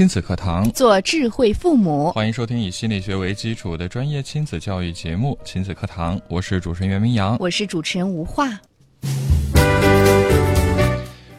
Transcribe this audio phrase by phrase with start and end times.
[0.00, 2.10] 亲子课堂，做智慧父母。
[2.12, 8.48] 欢迎收听以心理学为基础的专业亲子教育节目《亲子课堂》，我是主持人袁明阳，我是主持人吴化。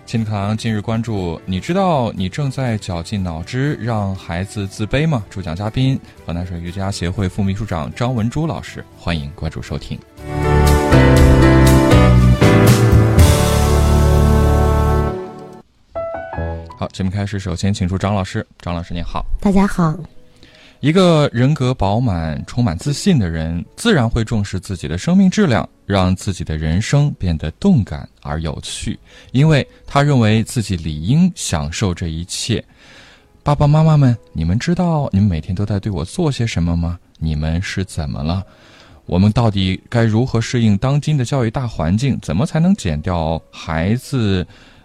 [0.05, 5.25] 亲子课堂今日关注：你知道你正在绞尽脑汁让孩子自卑吗？
[5.27, 8.85] 主讲嘉宾：河南省瑜伽协会副秘书长张文珠老师。
[8.95, 9.97] 欢迎关注收听。
[16.81, 18.43] 好，节目开始，首先请出张老师。
[18.57, 19.95] 张老师您好，大家好。
[20.79, 28.97] 一个人格饱满、充满自信的人，自然会重视自己的生命质量，让自己的人生变得动感而有趣，
[29.31, 32.65] 因为他认为自己理应享受这一切。
[33.43, 36.97] 爸爸妈妈们，你们知道你们每天都在对我做些什么吗？
[37.19, 38.43] 你们是怎么了？
[39.05, 42.17] 我们到底该如何适应当今的教育大环境？
[42.23, 44.43] 怎么才能减掉孩子？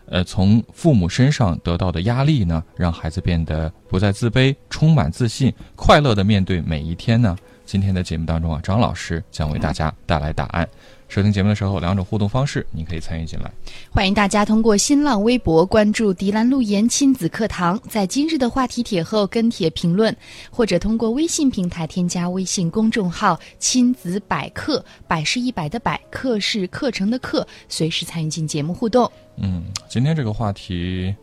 [0.08, 7.36] 呃，从父母身上得到的压力呢，让孩子变得不再自卑，充满自信，快乐的面对每一天呢？
[7.66, 10.66] 今天的节目当中啊，张老师将为大家带来答案。
[11.08, 13.50] 收听节目的时候，两种互动方式，您可以参与进来。
[13.90, 20.16] 欢迎大家通过新浪微博关注“迪兰路言亲子课堂”，在今日的话题帖后跟帖评论，
[20.50, 29.10] 或者通过微信平台添加微信公众号“亲子百科”，百是一百的百，课是课程的课，随时参与进节目互动。
[29.36, 31.14] 嗯，今天这个话题，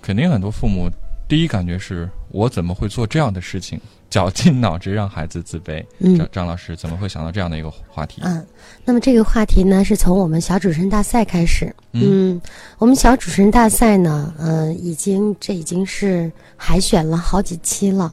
[0.00, 0.90] 肯定很多父母
[1.26, 3.78] 第一感觉是我怎么会做这样的事情，
[4.10, 5.84] 绞尽脑汁让孩子自卑。
[6.16, 8.22] 张张老师怎么会想到这样的一个话题？
[8.24, 8.44] 嗯，
[8.84, 11.74] 那么这个话题呢，是从我们小主持人大赛开始。
[11.92, 12.40] 嗯，
[12.78, 18.12] 我们小主持人大赛呢，嗯，已经这已经是海选了好几期了。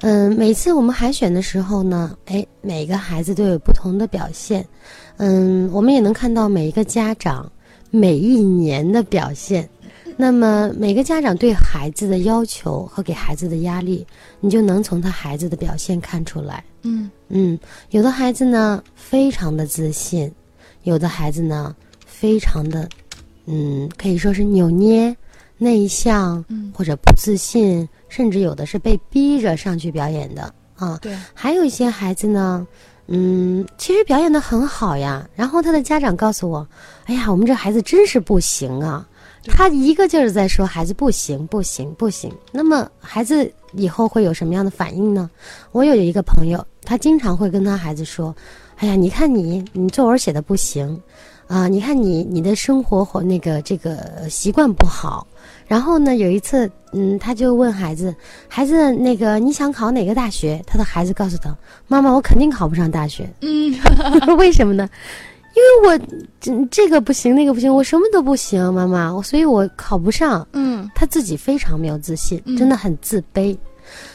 [0.00, 4.66] 嗯，每次我们海选的时候呢，哎，每个孩子都有不同的表现。
[5.16, 7.50] 嗯，我们也能看到每一个家长。
[7.88, 9.66] 每一年的表现，
[10.16, 14.06] 那么每个家长对孩子的要求和给孩子的压力，
[14.40, 16.64] 你就能从他孩子的表现看出来。
[16.82, 17.58] 嗯嗯，
[17.90, 20.32] 有的孩子呢非常的自信，
[20.84, 22.88] 有的孩子呢非常的，
[23.44, 25.14] 嗯，可以说是扭捏、
[25.58, 30.98] 内向，或者不自信，甚至有的是被逼着上去表演的啊。
[31.02, 32.66] 对，还有一些孩子呢。
[33.08, 35.28] 嗯，其实表演的很好呀。
[35.36, 36.66] 然后他的家长告诉我
[37.06, 39.06] ：“哎呀，我们这孩子真是不行啊！”
[39.48, 42.32] 他一个劲儿在说孩子不行，不行，不行。
[42.52, 45.30] 那么孩子以后会有什么样的反应呢？
[45.72, 48.34] 我有一个朋友，他经常会跟他孩子说
[48.78, 51.00] ：“哎呀，你看你，你作文写的不行，
[51.46, 55.26] 啊，你看你，你的生活和那个这个习惯不好。”
[55.66, 58.14] 然后呢，有一次，嗯，他就问孩子
[58.46, 61.56] ：“孩子，那个你想考哪个大学？”他的孩子告诉他
[61.88, 63.74] ：“妈妈，我肯定考不上大学。”嗯，
[64.38, 64.88] 为什么呢？
[65.56, 66.06] 因为我
[66.38, 70.46] 这这个不行，那个不行，我什么都不行，妈妈，我所以我考不上。
[70.52, 73.56] 嗯，他自己非常没有自信，真的很自卑。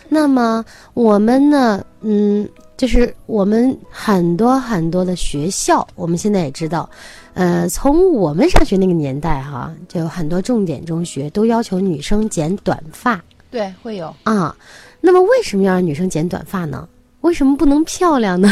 [0.08, 0.64] 那么
[0.94, 1.84] 我们呢？
[2.02, 2.48] 嗯，
[2.78, 6.88] 就是我们很多很多的学校，我们现在也知道。
[7.34, 13.20] 呃，从我们上学那个年代哈，就很多重点中学都要求女生剪短发。
[13.50, 14.56] 对，会有啊。
[15.00, 16.88] 那么为什么要让女生剪短发呢？
[17.22, 18.50] 为什么不能漂亮呢？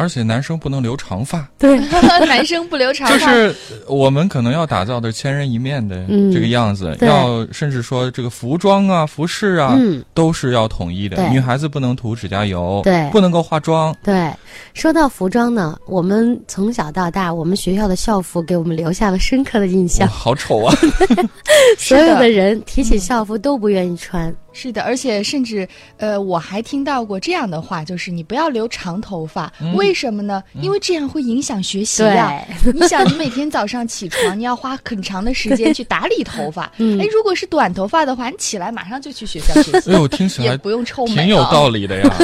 [0.00, 1.76] 而且男生不能留长发，对，
[2.26, 3.54] 男生不留长发，就是
[3.88, 9.76] 我们可能要打造的千人一面的这个样子，要甚至说这个服装啊、服饰啊，
[10.14, 11.28] 都是要统一的。
[11.30, 13.92] 女孩子不能涂指甲油，对，不能够化妆。
[14.04, 14.32] 对，
[14.72, 20.06] 说到服装呢，我们从小到大，我们学校的校服给我们留下了深刻的印象。
[20.06, 20.72] 好丑啊！
[21.76, 24.32] 所有的人提起校服都不愿意穿。
[24.52, 30.42] 是的，而且甚至，呃，我还听到过这样的话，就是你不要留长头发，为什么呢？
[30.60, 32.44] 因为这样会影响学习呀。
[32.74, 36.64] 你想，你每天早上起床，你要花很长的时间去打理头发。
[36.80, 39.90] 哎，如果是短头发的话，你起来马上就去学校学习。
[39.90, 42.16] 哎呦，听起来不用臭美，挺有道理的呀。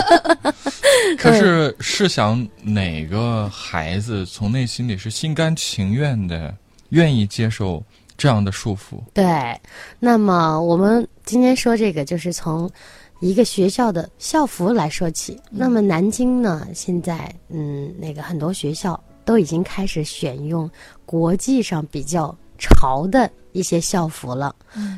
[1.18, 6.54] 可是试想，哪个孩子从内心里是心甘情愿的，
[6.88, 7.82] 愿意接受？
[8.16, 9.24] 这样的束缚，对。
[9.98, 12.70] 那么我们今天说这个，就是从
[13.20, 15.40] 一个学校的校服来说起。
[15.50, 20.70] 那么南京呢，现在嗯，那个很多学校都已经开始选用
[21.04, 24.54] 国际上比较潮的一些校服了。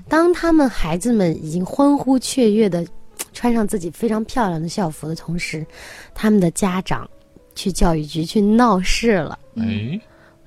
[0.08, 2.86] 当他们孩子们已经欢呼雀跃的
[3.32, 5.66] 穿上自己非常漂亮的校服的同时，
[6.14, 7.08] 他们的家长
[7.54, 9.38] 去教育局去闹事了。
[9.56, 9.98] 哎，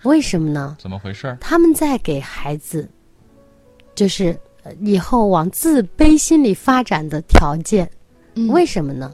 [0.03, 0.77] 为什么呢？
[0.79, 1.37] 怎么回事？
[1.41, 2.89] 他们在给孩子，
[3.95, 7.89] 就是呃以后往自卑心理发展的条件。
[8.35, 9.11] 嗯为什么呢？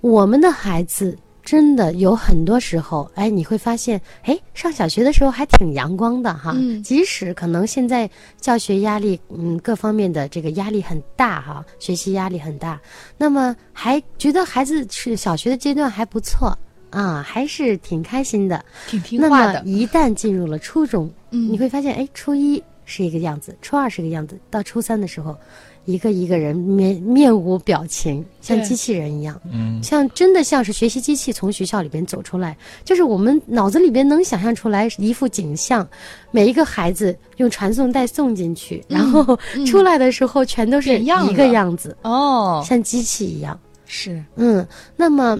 [0.00, 6.52] 我们的孩子真的有很多时候，哎，你会发现，哎，上小学的时候还挺阳光的哈。
[6.56, 8.10] 嗯即使可能现在
[8.40, 12.80] 教学压力，嗯，各方面的这个压力很大哈，学习压力很大，
[13.16, 16.56] 那么还觉得孩子是小学的阶段还不错
[16.94, 18.64] 啊，还是挺开心的。
[18.86, 21.52] 挺听那么话的，一旦进入了初中，嗯。
[21.52, 25.36] 你会发现，哎，初一是一个样子，初二是个样子，到初三的时候，
[25.86, 35.86] 一个一个人面面无表情，像机器人一样，嗯，像真的像是学习机器从学校里边走出来，就是我们脑子里边能想象出来一幅景象，
[36.30, 43.58] 每一个孩子用传送带送进去，然后出来的时候全都是一个样子，哦，像机器一样。
[43.86, 45.38] 是，嗯，那么，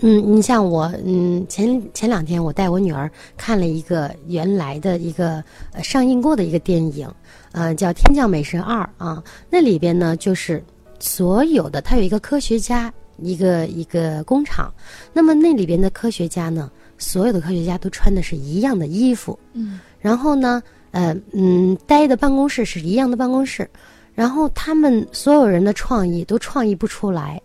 [0.00, 5.42] 嗯，你像我，嗯，前前两天我带我女儿看了一个原来的一个、
[5.72, 7.12] 呃、上映过的一个电影，
[7.50, 10.62] 呃，叫《天降美神二》啊，那里边呢就是
[11.00, 14.72] 所有的，它有一个科学家，一个一个工厂，
[15.12, 19.80] 那么那里边的科学家呢，所有的科学家都穿的是一样的衣服，嗯。
[19.98, 20.62] 然后呢，
[20.92, 23.68] 呃，嗯，待的办公室是一样的办公室，
[24.14, 27.42] 然后他们所有人的创意都创意不出来，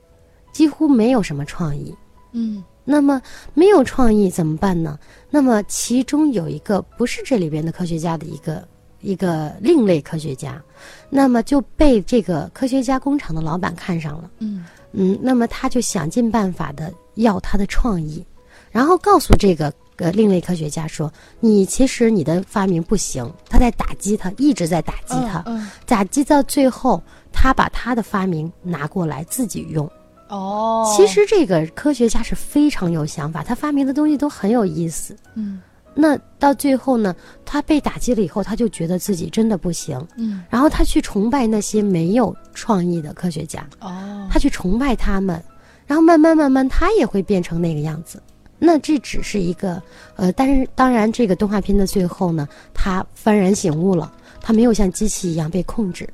[0.52, 1.92] 几乎没有什么创意。
[2.34, 3.22] 嗯那么
[3.54, 5.00] 没有创意怎么办呢？
[5.30, 8.68] 那么其中有一个不是这里边的科学家的一个
[9.00, 10.62] 一个另类科学家，
[11.10, 14.30] 那么就被这个科学家工厂的老板看上了。
[14.40, 18.24] 嗯嗯，那么他就想尽办法的要他的创意，
[18.70, 27.02] 然后告诉这个呃另类科学家说：“你其实你的发明不行。”他在打击他，一直在打击他，嗯打击到最后，
[27.32, 29.90] 他把他的发明拿过来自己用。
[30.34, 35.16] 哦，其实这个科学家是非常有想法，他发明的东西都很有意思。
[35.36, 35.62] 嗯
[35.96, 37.16] 那到最后呢，
[37.46, 43.64] 他被打击了以后，他就觉得自己真的不行，嗯然后他去崇拜那些没有创意的科学家。
[43.80, 45.40] 哦，他去崇拜他们，
[45.86, 48.20] 然后慢慢慢慢，他也会变成那个样子。
[48.58, 49.80] 那这只是一个，
[50.16, 56.10] 呃，但是当然，这个动画片的最后呢，他幡然醒悟了，他没有像机器一样被控制。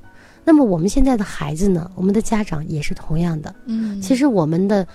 [0.49, 3.53] 那么我们现在的孩子呢，我们的家长也是同样的。
[3.67, 4.87] 嗯其实我们的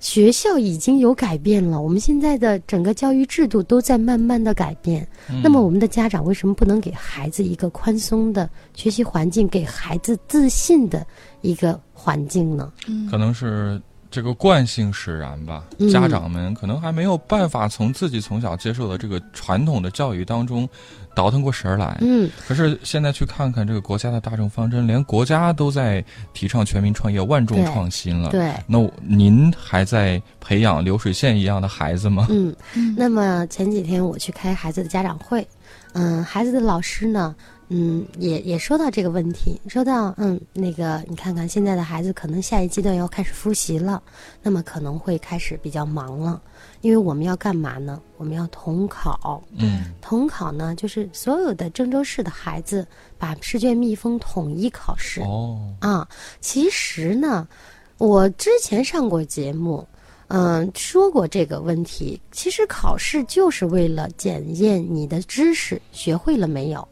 [0.00, 5.06] 学校已经有改变了，我们现在的整个教育制度都在慢慢的改变。
[5.42, 11.06] 那么我们的家长为什么不能给孩子一个宽松的学习环境，给孩子自信的
[11.42, 12.72] 一个环境呢？
[12.88, 13.78] 嗯可能是
[14.12, 20.68] 这个惯性使然吧，嗯家长们可能还没有办法从自己从小接受的这个传统的教育当中
[21.14, 21.96] 倒腾过神儿来。
[22.02, 26.04] 嗯，可是现在去看看这个国家的大政方针，连国家都在
[26.34, 28.28] 提倡全民创业、万众创新了。
[28.28, 28.52] 对。
[28.66, 32.26] 那您还在培养流水线一样的孩子吗？
[32.28, 35.46] 嗯，嗯那么前几天我去开孩子的家长会，
[35.94, 37.34] 嗯，孩子的老师呢，
[37.74, 44.02] 嗯，也也说到这个问题，说到嗯，那个你看看现在的孩子可能下一阶段要开始复习了，
[44.42, 46.42] 那么可能会开始比较忙了，
[46.82, 47.98] 因为我们要干嘛呢？
[48.18, 52.86] 我们要统考，嗯统考呢就是所有的郑州市的孩子
[53.18, 55.22] 把试卷密封统一考试。
[55.22, 56.06] 哦，啊，
[56.40, 57.48] 其实呢，
[57.96, 59.86] 我之前上过节目，
[60.28, 62.20] 嗯、说过这个问题。
[62.30, 66.86] 其实考试就是为了检验你的知识学会了没有，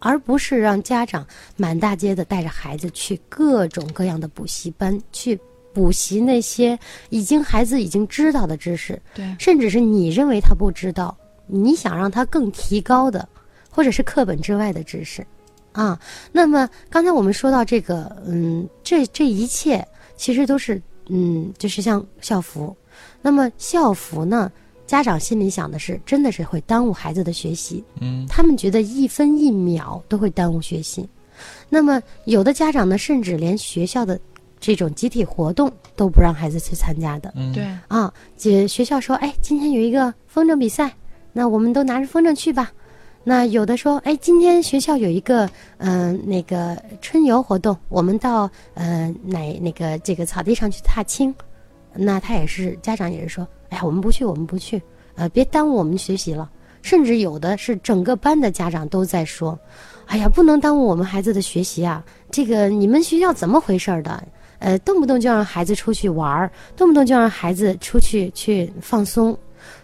[0.00, 1.24] 而不是让家长
[1.56, 5.38] 满大街的带着孩子去各种各样的补习班去
[5.72, 6.76] 补习那些
[7.10, 11.16] 已经孩子已经知道的知识，对，甚至是你认为他不知道，
[11.46, 13.28] 你想让他更提高的，
[13.70, 15.24] 或者是课本之外的知识，
[15.70, 16.00] 啊。
[16.32, 22.76] 那么刚才我们说到这个，嗯，这这一切其实都是，嗯，就是像校服。
[23.22, 24.50] 那么校服呢，
[24.90, 27.84] 家长心里想的是，真的是会耽误孩子的学习。
[28.00, 31.08] 嗯他们觉得一分一秒都会耽误学习。
[31.68, 34.18] 那么有的家长呢，甚至连学校的
[34.58, 37.32] 这种集体活动都不让孩子去参加的。
[37.36, 40.92] 嗯，对，啊，姐学校说，哎，今天有一个风筝比赛，
[41.32, 42.72] 那我们都拿着风筝去吧。
[43.22, 51.32] 那有的说，哎，今天学校有一个嗯、呃那个春游活动，我们到呃哪那个这个草地上去踏青。
[51.94, 54.80] 那他也是家长也是说，哎呀，我们不去，我们不去，
[55.14, 56.50] 呃，别耽误我们学习了。
[56.82, 59.58] 甚至有的是整个班的家长都在说，
[60.06, 62.02] 哎呀，不能耽误我们孩子的学习啊！
[62.30, 64.22] 这个你们学校怎么回事儿的？
[64.60, 69.36] 呃，动不动就让孩子出去玩儿，动不动就让孩子出去去放松。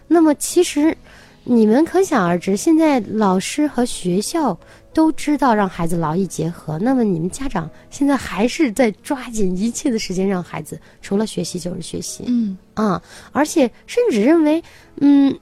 [0.07, 0.97] 那么其实，
[1.43, 4.57] 你们可想而知，现在老师和学校
[4.97, 12.57] 都知道让孩子劳逸结合，那么你们家长现在还是在抓紧一切的时间让孩子除了学习就是学习，嗯。
[12.73, 12.99] 啊，
[13.31, 14.63] 而且甚至认为，
[14.95, 15.37] 嗯，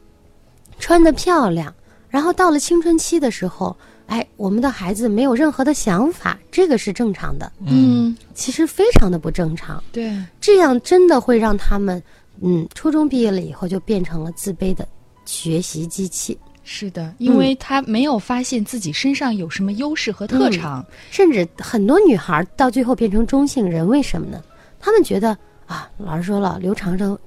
[0.77, 1.73] 穿的漂亮，
[2.09, 3.73] 然后到了青春期的时候，
[4.07, 9.81] 哎，我们的孩子没有任何的想法，这个是正常的，嗯，其实非常的不正常。
[9.93, 12.03] 对，这样真的会让他们，
[12.41, 14.85] 嗯，初中毕业了以后就变成了自卑的
[15.23, 20.85] 学习机器，是的，因为她没有发现自己身上有什么优势和特长。
[21.11, 24.41] 甚至很多女孩到最后变成中性人，为什么呢？
[24.79, 27.17] 她们觉得啊，老师说了，留长头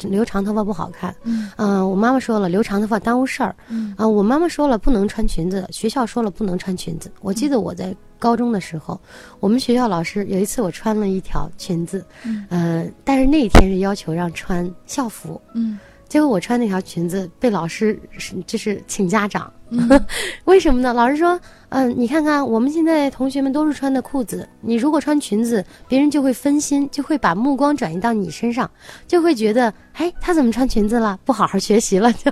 [0.00, 1.50] 留长头发不好看，嗯。
[1.56, 3.94] 嗯、我妈妈说了，留长头发耽误事儿，嗯。
[3.98, 7.12] 啊、我妈妈说了不能穿裙子，学校说了不能穿裙子。
[7.20, 8.98] 我记得我在高中的时候，
[9.40, 12.46] 我们学校老师有一次我穿了一条裙子，嗯。
[12.48, 15.78] 呃，但是那一天是要求让穿校服，嗯
[16.12, 19.88] 结果我穿那条裙子被老师是就是请家长，嗯
[20.44, 20.92] 为什么呢？
[20.92, 21.40] 老师说，
[21.70, 28.70] 嗯、你看看我们现在同学们都是穿的裤子，你如果穿裙子，别人就会分心，就会把目光转移到你身上，
[29.08, 31.18] 就会觉得，哎，他怎么穿裙子了？
[31.24, 32.30] 不好好学习了就。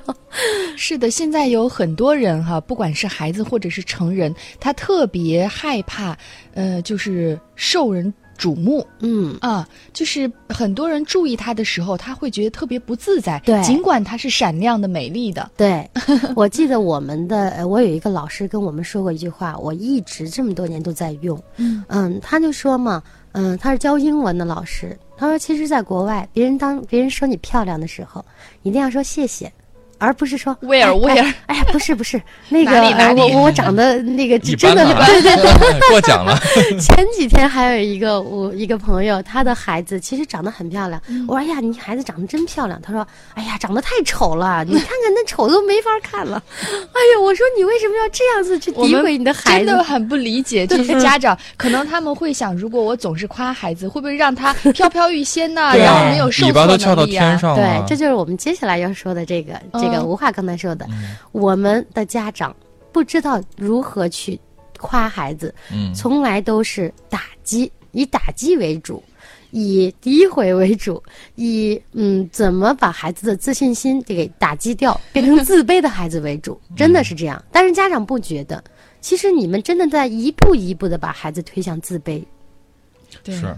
[0.76, 6.14] 是的，现在有很多人哈，不管是孩子或者是成人，他特别害怕，
[6.52, 13.38] 呃，就是受人瞩目嗯，啊，就是很多人注意他的时候，他会觉得特别不自在。
[13.44, 15.50] 对尽管他是闪亮的、美丽的。
[15.58, 15.88] 对，
[16.34, 21.38] 我记得我们的，呃我有一个老师跟我们说过一句话，我一直这么多年都在用。
[21.58, 28.24] 嗯嗯，他就说嘛，嗯，他是教英文的老师，他说，其实，在国外，别人当别人说你漂亮的时候，
[28.62, 29.52] 一定要说谢谢。
[30.00, 36.36] 而不是说 Where 哎 where 哎哎呀，不是不是， 那个哪里哪里呃我我长得那个一真的对对对， 过奖了。
[36.80, 41.00] 前几天还有一个我一个朋友，他的孩子其实长得很漂亮。
[41.08, 49.84] 嗯我说：“哎呀，你孩子长得真漂亮。”他说：“哎呀，长得太丑了，你看看那丑的都没法看了。”哎呀，我说你为什么要这样子去诋毁你的孩子真的？
[49.84, 55.72] 很不理解这些家长，可能他们会想，如果我总是夸孩子，会不会让他飘飘欲仙呢？
[55.76, 57.84] 然后没有受巴都翘到能力啊天上对，。
[57.86, 60.06] 这就是我们接下来要说的这个这个嗯。
[60.06, 60.86] 吴话刚才说的，
[61.32, 62.54] 我们的家长
[62.92, 64.38] 不知道如何去
[64.78, 69.02] 夸孩子，嗯，从来都是打击，以打击为主，
[69.50, 71.02] 以诋毁为主，
[71.34, 77.42] 以嗯怎么把孩子的自信心给打击掉， 变成自卑的孩子为主，真的是这样。
[77.52, 78.62] 但是家长不觉得，
[79.00, 82.24] 其实你们真的在一步一步的把孩子推向自卑。
[83.22, 83.56] 对是，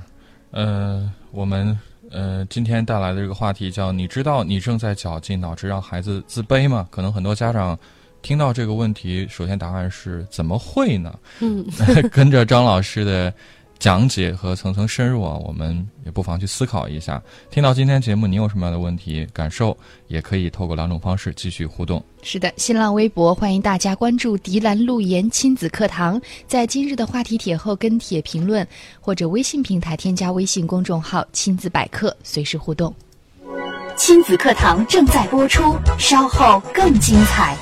[0.50, 1.78] 呃，我们
[2.12, 7.78] 呃今天带来的这个话题叫“你知道你正在绞尽脑汁让孩子自卑吗？”可能很多家长
[8.20, 11.18] 听到这个问题，首先答案是怎么会呢？
[11.40, 11.64] 嗯，
[12.12, 13.32] 跟着张老师的
[13.82, 17.20] 讲解和层层深入啊，我们也不妨去思考一下。
[17.50, 22.00] 听到今天节目，你有什么样的问题、感受，也可以透过两种方式继续互动。
[22.22, 28.64] 是的，新浪微博欢迎大家关注“迪兰路言亲子课堂”，在今日的话题帖后跟帖评论，
[29.00, 32.94] 或者微信平台添加微信公众号“亲子百科”，随时互动。
[33.96, 37.58] 亲子课堂正在播出，稍后更精彩。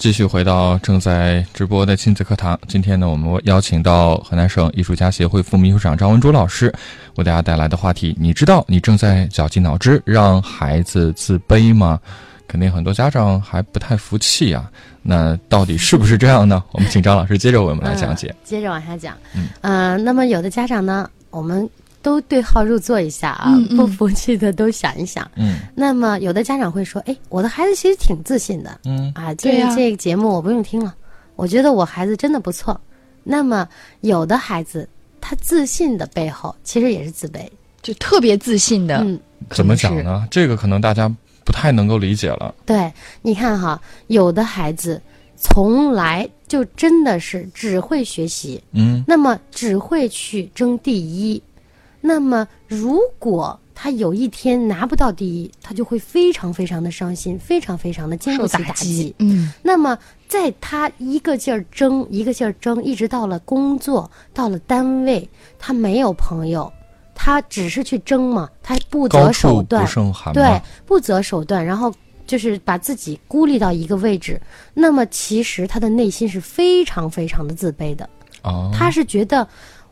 [0.00, 2.58] 继续回到正在直播的亲子课堂。
[2.66, 6.74] 今天呢，我们邀请到河南省艺术家协会副秘书长张文珠老师，
[7.16, 12.00] 为大家带来的话题：你知道你正在绞尽脑汁让孩子自卑吗？
[12.48, 14.70] 肯定很多家长还不太服气啊。
[15.02, 16.64] 那到底是不是这样呢？
[16.72, 18.34] 我们请张老师接着为我们来讲解。
[18.42, 21.68] 接着往下讲，嗯呃，那么有的家长呢，我们
[22.02, 23.76] 都对号入座一下啊，嗯嗯。
[23.76, 25.30] 不服气的都想一想。
[25.36, 25.58] 嗯。
[25.74, 28.80] 那么有的家长会说，哎，我的孩子其实挺自信的。
[28.84, 29.12] 嗯。
[29.14, 29.74] 啊，这对呀。
[29.76, 30.94] 这个节目我不用听了，
[31.36, 32.80] 我觉得我孩子真的不错。
[33.22, 33.68] 那么
[34.00, 34.88] 有的孩子
[35.20, 37.46] 他自信的背后其实也是自卑，
[37.82, 40.26] 就特别自信的，嗯，怎么讲呢？
[40.30, 41.06] 这个可能大家
[41.44, 42.54] 不太能够理解了。
[42.64, 42.90] 对，
[43.20, 45.00] 你看哈，有的孩子
[45.36, 49.04] 从来就真的是只会学习，嗯。
[49.06, 51.40] 那么只会去争第一。
[52.00, 59.14] 那么如果他有一天拿不到第一，他就会非常非常的伤心，非常非常的经不起打受打击击。。
[59.18, 65.26] 嗯，那么在他一个劲儿争，一个劲儿争，一直到了工作，到了单位，
[65.58, 66.70] 他没有朋友，
[67.14, 71.90] 他只是去争嘛，他不择手段不，对。，不择手段，然后
[72.26, 74.38] 就是把自己孤立到一个位置。
[74.74, 78.06] 那么其实他的内心是非常非常的自卑的，
[78.42, 79.48] 哦，他是觉得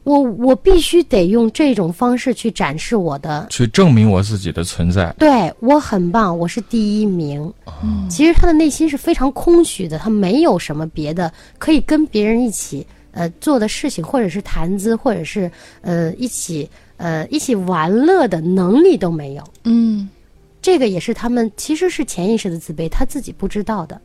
[0.09, 5.15] 我我必须得用这种方式去展示我的，去证明我自己的存在。
[5.19, 7.53] 对我很棒，我是第一名。
[7.83, 15.51] 嗯其实他的内心是非常空虚的，他没有什么别的可以跟别人一起呃做的事情，或者是谈资，或者是
[15.83, 19.45] 呃一起呃一起玩乐的能力都没有。
[19.65, 20.09] 嗯
[20.63, 24.01] 这个也是他们其实是潜意识的自卑，他自己不知道的。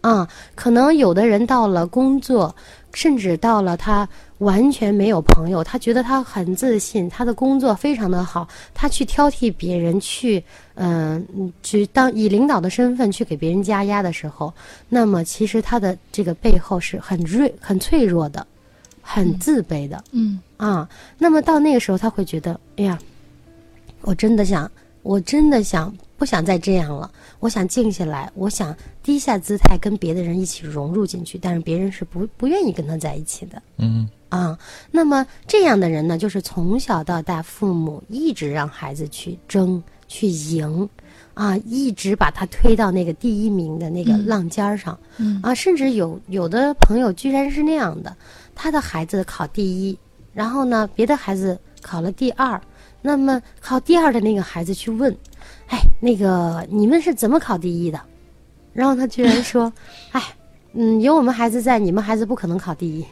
[0.00, 2.54] 啊，可能有的人到了工作，
[2.94, 10.42] 甚至到了他完全没有朋友，他觉得他很自信，他的工作非常的好，他去挑剔别人，去
[10.74, 14.52] 嗯、嗯去当以领导的身份去给别人加压的时候，
[14.88, 18.46] 那么其实他的这个背后是很锐、很脆弱的，
[19.02, 20.02] 很自卑的。
[20.12, 20.88] 嗯啊，
[21.18, 22.96] 那么到那个时候，他会觉得，哎呀，
[24.02, 24.70] 我真的想，
[25.02, 27.10] 我真的想不想再这样了？
[27.40, 34.58] 我想静下来，我想低下姿态，跟别的人一起融入进去，但是别人是不不愿意跟他在一起的嗯啊。
[34.90, 40.88] 那么这样的人呢，就是从小到大，父母一直让孩子去争、去赢。
[41.34, 48.16] 啊，一直把他推到那个第一名的那个浪尖儿上，嗯啊，甚至有有的朋友居然是那样的，
[48.56, 49.96] 他的孩子考第一，
[50.34, 52.60] 然后呢，别的孩子考了第二，
[53.00, 55.16] 那么考第二的那个孩子去问，
[55.68, 58.00] 哎，那个你们是怎么考第一的？
[58.72, 59.72] 然后他居然 说，
[60.12, 60.22] 哎，
[60.72, 63.04] 嗯，有我们孩子在，你们孩子不可能考第一。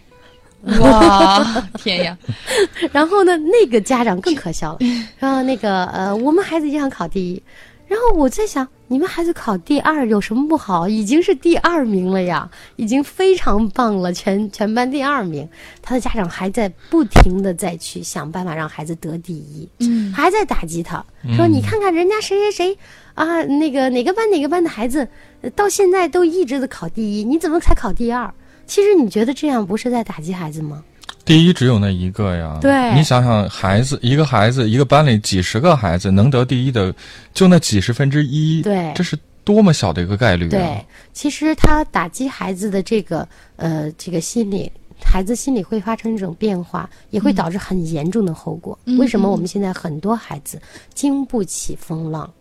[0.80, 2.18] 哇，天呀！
[2.90, 4.78] 然后呢，那个家长更可笑了，
[5.18, 7.42] 然后那个呃，我们孩子也想考第一，
[7.86, 10.88] 然后我在想，你们孩子考第二有什么不好？
[10.88, 15.48] 已经是第二名了呀，已经非常棒了，全全班第二名。
[15.80, 21.04] 他的家长还在不停的再去想办法让孩子得第一，嗯还在打击他，
[21.36, 22.78] 说你看看人家谁谁谁
[23.14, 25.08] 啊，那个哪个班哪个班的孩子，
[25.42, 28.34] 呃到现在都一直的考第一，你怎么才考第二？
[28.66, 30.82] 其实你觉得这样不是在打击孩子吗？
[31.26, 32.56] 第一只有那一个呀。
[32.62, 36.94] 对你想想，孩子一个孩子一个班里几十个孩子能得第一的，
[37.34, 38.62] 就那几十分之一。
[38.62, 40.50] 对这是多么小的一个概率啊！
[40.50, 44.70] 对，其实他打击孩子的这个呃这个心理，
[45.04, 48.78] 孩子心里会发生一种变化，也会导致很严重的后果。
[48.86, 50.60] 嗯为什么我们现在很多孩子
[50.94, 52.32] 经不起风浪？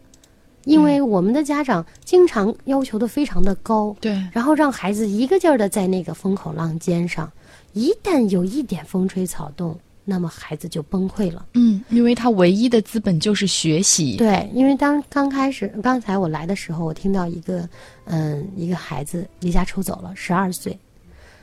[0.65, 7.31] 因为我们的家长经常要求的非常的高，对，然后让孩子一个劲儿的在那个风口浪尖上，
[7.73, 11.45] 一旦有一点风吹草动，那么孩子就崩溃了。
[11.53, 14.17] 嗯，因为他唯一的资本就是学习。
[14.17, 17.67] 对，因为当刚开始，刚才我来的时候，我听到一个，
[18.05, 20.77] 嗯，一个孩子离家出走了，十二岁，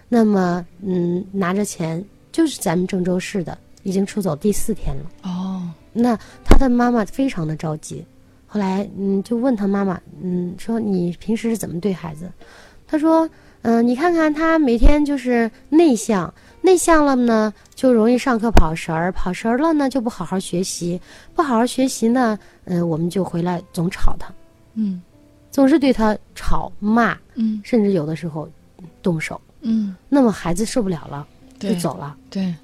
[0.09, 5.11] 那么，嗯，拿着钱，就是咱们郑州市的，已经出走第四天了。
[5.23, 8.05] 哦，那他的妈妈非常的着急，
[8.53, 12.31] 后来，嗯，就问他妈妈，嗯，说你平时是怎么对孩子？
[12.87, 13.27] 他说，
[13.63, 21.01] 嗯、你看看他每天就是内向，内向了呢就容易上课跑神儿，跑神儿了呢就不好好学习，
[21.35, 24.31] 不好好学习呢，嗯、我们就回来总吵他，
[24.75, 25.01] 嗯。
[25.51, 27.59] 总是对他吵骂，嗯。
[27.65, 28.47] 甚至有的时候
[29.03, 29.41] 动手。
[29.63, 31.27] 嗯，那么孩子受不了了，
[31.59, 32.15] 就走了。
[32.29, 32.55] 对，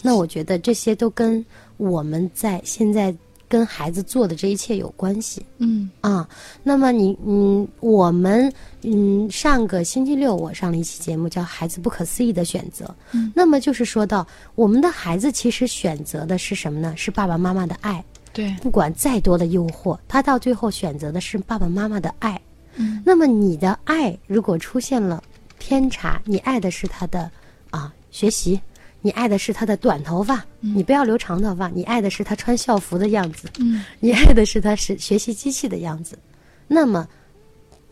[0.00, 1.44] 那我觉得这些都跟
[1.76, 3.14] 我们在现在
[3.54, 6.28] 跟孩子做的这一切有关系嗯啊。
[6.64, 12.84] 那么你嗯，我们嗯，上个星期六我上了一期节目，叫《孩子不可思议的选择》。
[13.12, 16.92] 嗯，那么就是说到我们的孩子其实选择的是什么呢？
[16.96, 18.04] 是爸爸妈妈的爱。
[18.32, 22.40] 对，不管再多的诱惑，他到最后选择的是爸爸妈妈的爱。
[22.74, 25.22] 嗯，那么你的爱如果出现了
[25.60, 27.30] 偏差，你爱的是他的
[27.70, 28.60] 啊学习，
[29.04, 33.84] 你爱的是他的短头发，你不要留长头发，你爱的是他穿校服的样子，嗯。
[34.00, 36.18] 你爱的是他是学习机器的样子，
[36.66, 37.06] 那么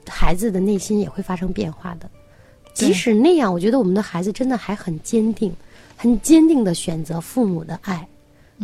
[0.09, 2.11] 孩子的内心也会发生变化的。
[2.73, 5.55] 即使那样，我觉得我们的孩子真的还很坚定，
[5.99, 8.09] 很坚定的选择父母的爱，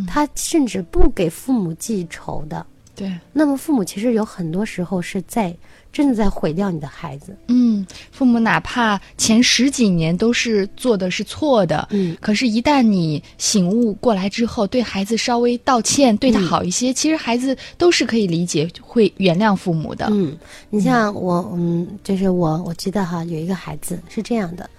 [0.07, 2.65] 他甚至不给父母记仇的。
[2.97, 5.55] 对，那么父母其实有很多时候是在
[5.99, 7.37] 真的在毁掉你的孩子。
[7.49, 20.07] 嗯，父母哪怕前十几年都是做的是错的，嗯，可是，一旦你醒悟过来之后，对孩子稍微道歉，对他嗯好一些，其实孩子都是可以理解、会原谅父母的。
[20.13, 20.39] 嗯，
[20.71, 24.71] 你像我，嗯，就是我，我记得哈，有一个孩子是这样的，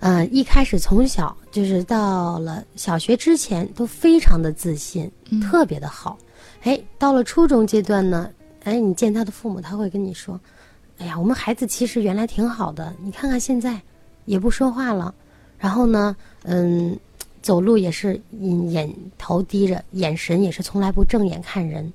[0.00, 6.18] 呃，一开始从小就是到了小学之前都非常的自信，嗯特别的好。
[6.64, 8.28] 哎，到了初中阶段呢，
[8.64, 10.38] 哎，你见他的父母，他会跟你说
[10.98, 13.80] ：“哎呀，我们孩子其实原来挺好的，你看看现在
[14.24, 15.14] 也不说话了，
[15.58, 16.98] 然后呢，嗯，
[17.40, 21.92] 走路也是眼眼头低着，眼神也是从来不正眼看人。”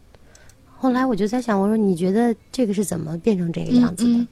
[0.78, 4.10] 后来我就在想，我说你觉得这个是怎么变成这个样子的？
[4.12, 4.28] 嗯嗯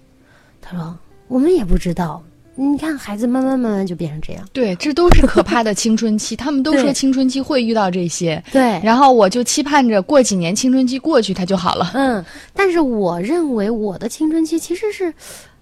[0.61, 2.21] 他说我们也不知道，
[2.55, 4.45] 你看孩子慢慢慢慢就变成这样。
[4.51, 6.35] 对，这都是可怕的青春期。
[6.37, 11.91] 他们都说青春期会遇到这些，对，然后我就期盼着过几年青春期过去，他就好了。
[11.93, 15.13] 嗯，但是我认为我的青春期其实是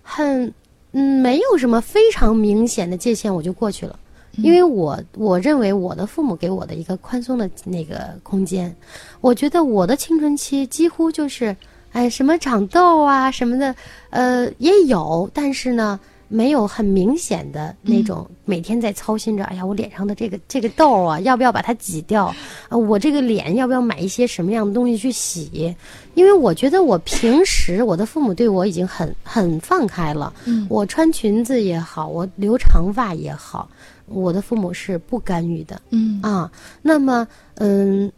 [0.02, 0.52] 很
[0.92, 3.98] 嗯没有什么非常明显的界限，我就过去了。
[4.38, 8.74] 因为我我认为我的父母给我的一个宽松的那个空间，
[9.20, 11.54] 我觉得我的青春期几乎就是，
[11.92, 13.76] 哎，什么长痘啊什么的，
[14.12, 16.00] 呃，也有，但是呢，
[16.30, 22.34] 没有很明显的那种每天在操心着，哎呀，我脸上的这个这个痘啊，要不要把它挤掉？
[22.70, 25.76] 啊，我这个脸要不要买一些什么样的东西去洗？
[26.14, 33.70] 因为我觉得我平时我的父母对我已经很很放开了，嗯我穿裙子也好，我留长发也好，
[34.06, 36.52] 我的父母是不干预的嗯啊。
[36.82, 38.12] 那么，嗯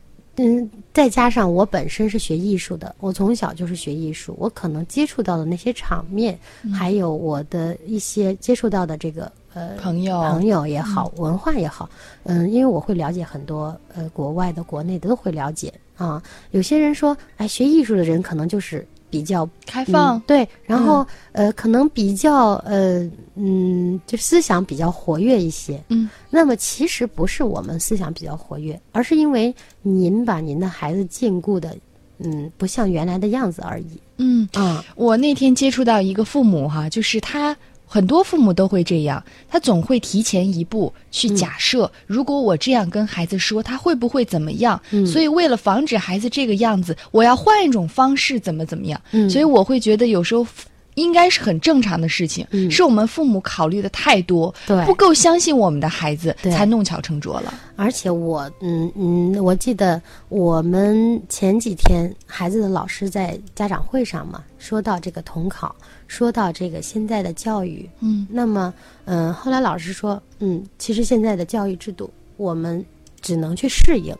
[0.43, 6.35] 嗯，再加上我本身是学艺术的，我从小就是学艺术，我可能接触到的那些场面，
[6.73, 11.87] 还有我的一些接触到的这个呃朋友朋友也好，文化也好，
[12.23, 16.23] 嗯，因为我会了解很多呃国外的、国内的都会了解啊。
[16.49, 25.83] 有些人说，哎，学艺术的人可能就是比较开放嗯，对，然后、呃，可能比较呃嗯，就思想比较活跃一些。
[25.89, 31.75] 嗯，那么其实不是我们思想比较活跃，而是因为您把您的孩子禁锢的，
[32.17, 33.99] 嗯，不像原来的样子而已。
[34.17, 37.55] 嗯，啊，我那天接触到一个父母哈，就是他
[37.93, 44.81] 很多父母都会这样，他总会提前一步去假设，如果我这样跟孩子说，他会不会怎么样？
[44.91, 49.01] 嗯所以为了防止孩子这个样子，我要换一种方式，怎么怎么样？
[49.11, 50.47] 嗯所以我会觉得有时候。
[50.95, 57.53] 应该是很正常的事情，嗯是我们父母考虑的太多，对不够相信我们的孩子，才弄巧成拙了。
[57.75, 65.75] 而且我，嗯嗯，我记得我们前几天孩子的老师在家长会上嘛，说到这个统考，
[66.07, 68.73] 说到这个现在的教育，嗯那么，
[69.05, 72.83] 嗯，后来老师说，嗯，其实现在的教育制度，我们
[73.21, 74.15] 只能去适应。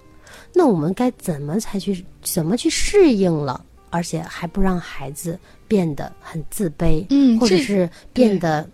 [0.54, 5.38] 那我们该怎么才去怎么去适应了，而且还不让孩子
[5.72, 8.68] 变得很自卑，嗯或者是变得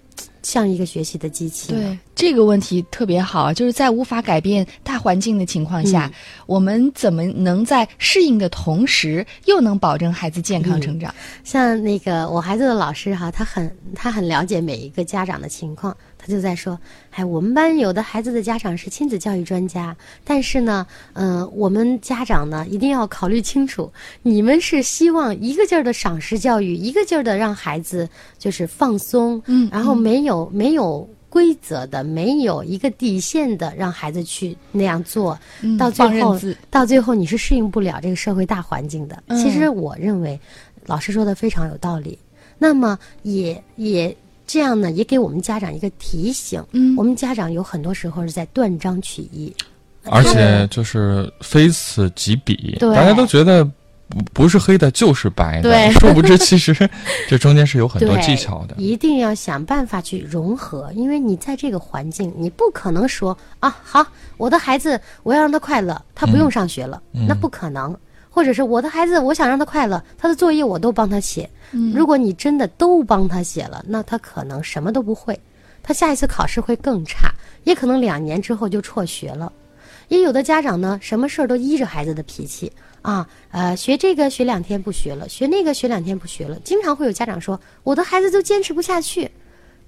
[0.48, 1.74] 像一个学习的机器？
[1.74, 6.14] 对这个问题特别好，就是在无法改变大环境的情况下，嗯
[6.48, 11.14] 我们怎么能在适应的同时，又能保证孩子健康成长？
[11.44, 16.80] 像那个我孩子的老师哈，他很他很了解每一个家长的情况，他就在说，
[17.12, 23.92] 哎，我们班有的孩子的家长是亲子教育专家，但是呢，嗯、我们家长呢一定要考虑清楚，
[24.24, 31.08] 你们是希望一个劲儿的赏识教育，一个劲儿的让孩子就是放松，嗯然后没有没有。
[31.30, 36.40] 规则的，没有一个底线的，让孩子去那样做，嗯到最后
[36.72, 39.24] 到最后你是适应不了这个社会大环境的。
[39.28, 40.40] 嗯其实我认为，
[40.86, 42.18] 老师说的非常有道理。
[42.58, 44.16] 那么也也
[44.48, 46.64] 这样呢，也给我们家长一个提醒。
[46.72, 49.54] 嗯我们家长有很多时候是在断章取义，
[50.06, 53.70] 而且就是非此即彼，对大家都觉得
[54.10, 56.74] 不不是黑的就是白的，对 殊不知其实
[57.28, 58.76] 这中间是有很多技巧的。
[58.78, 64.06] 一定要想办法去融合，因为你在这个环境，你不可能说啊，好，
[64.38, 67.96] 我的孩子我要让他快乐，他不用上学了，嗯那不可能。
[68.30, 71.50] 或者是我的孩子，我想让他快乐，他的作业我都帮他写。
[71.72, 75.38] 嗯如果你真的都帮他写了，那他可能什么都不会，
[75.82, 79.52] 他下一次考试会更差，也可能两年之后就辍学了。
[80.10, 82.72] 也有的家长呢，什么事儿都依着孩子的脾气
[83.08, 86.60] 啊，呃，学这个学两天不学了，学那个学两天不学了。
[86.66, 89.32] 经常会有家长说，我的孩子都坚持不下去。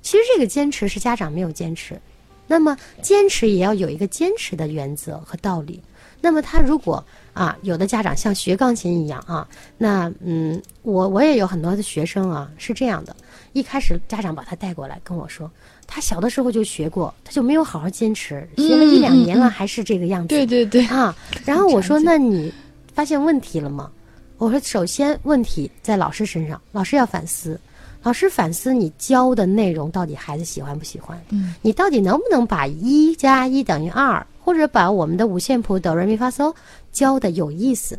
[0.02, 2.00] 其实这个坚持是家长没有坚持，
[2.48, 5.82] 那么坚持也要有一个坚持的原则和道理。
[6.22, 7.04] 那么他如果
[7.34, 9.46] 啊，有的家长像学钢琴一样啊，
[9.78, 13.14] 那嗯，我我也有很多的学生啊是这样的，
[13.52, 15.52] 一开始家长把他带过来跟我说，
[15.86, 20.30] 他小的时候就学过，他就没有好好坚持，学了一两年了还是这个样子。
[20.30, 22.54] 对对对，啊，然后我说：“那你
[23.00, 23.90] 发现问题了吗？”
[24.38, 27.58] 我说：“首先问题在老师身上，老师要反思，
[28.04, 31.18] 老师反思你教的内容到底孩子喜欢不喜欢？
[31.30, 36.54] 嗯，你到底能不能把一加一等于二，或者把我们的五线谱哆来咪发嗦
[36.92, 37.98] 教的有意思？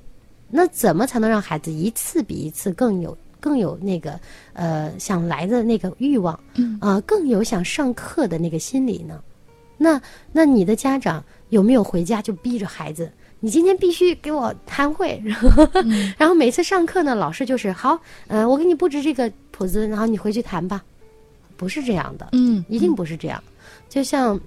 [0.50, 4.20] 那怎么才能让孩子一次比一次更有更有那个
[4.52, 6.38] 呃想来的那个欲望？
[6.56, 9.18] 嗯啊、更有想上课的那个心理呢？
[9.78, 9.98] 那
[10.30, 13.10] 那你的家长有没有回家就逼着孩子？
[13.40, 15.66] 你今天必须给我弹会， 然后、
[16.18, 17.98] 然后每次上课呢，老师就是好，
[18.28, 20.82] 呃，我给你布置这个谱子，然后你回去弹吧，
[21.56, 23.42] 不是这样的，嗯，一定不是这样。
[23.88, 24.38] 就像，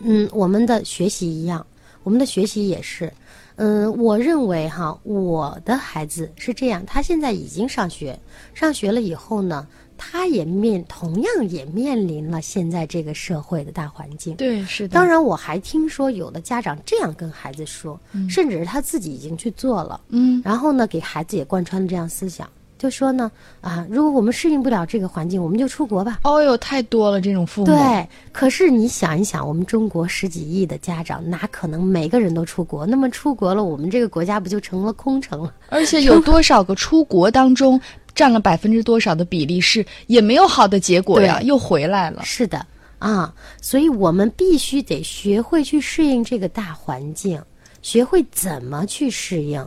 [0.00, 1.66] 嗯，我们的学习一样，
[2.02, 3.12] 我们的学习也是，
[3.56, 8.18] 嗯，我认为哈，我的孩子是这样，他现在已经上学，
[8.54, 9.66] 上学了以后呢，
[10.04, 14.34] 他也面同样也面临了现在这个社会的大环境。
[14.34, 14.94] 对，是的。
[14.94, 26.18] 当然，我还听说有的家长这样跟孩子说，甚至是他自己已经去做了，嗯，然后呢，给孩子也贯穿了这样思想，就说呢，啊，如果我们适应不了这个环境，我们就出国吧。
[26.24, 27.66] 哦哟，太多了这种父母。
[27.66, 32.84] 对，可是你想一想，我们中国十几亿的家长，哪可能每个人都出国？
[32.84, 35.54] 那么出国了，我们这个国家不就成了空城了？
[35.68, 37.80] 而且有多少个出国当中？
[38.14, 42.22] 占了百分之多少的比例是也没有好的结果呀，又回来了。
[42.24, 42.66] 是的
[42.98, 47.42] 啊，所以我们必须得学会去适应这个大环境，
[47.82, 49.66] 学会怎么去适应。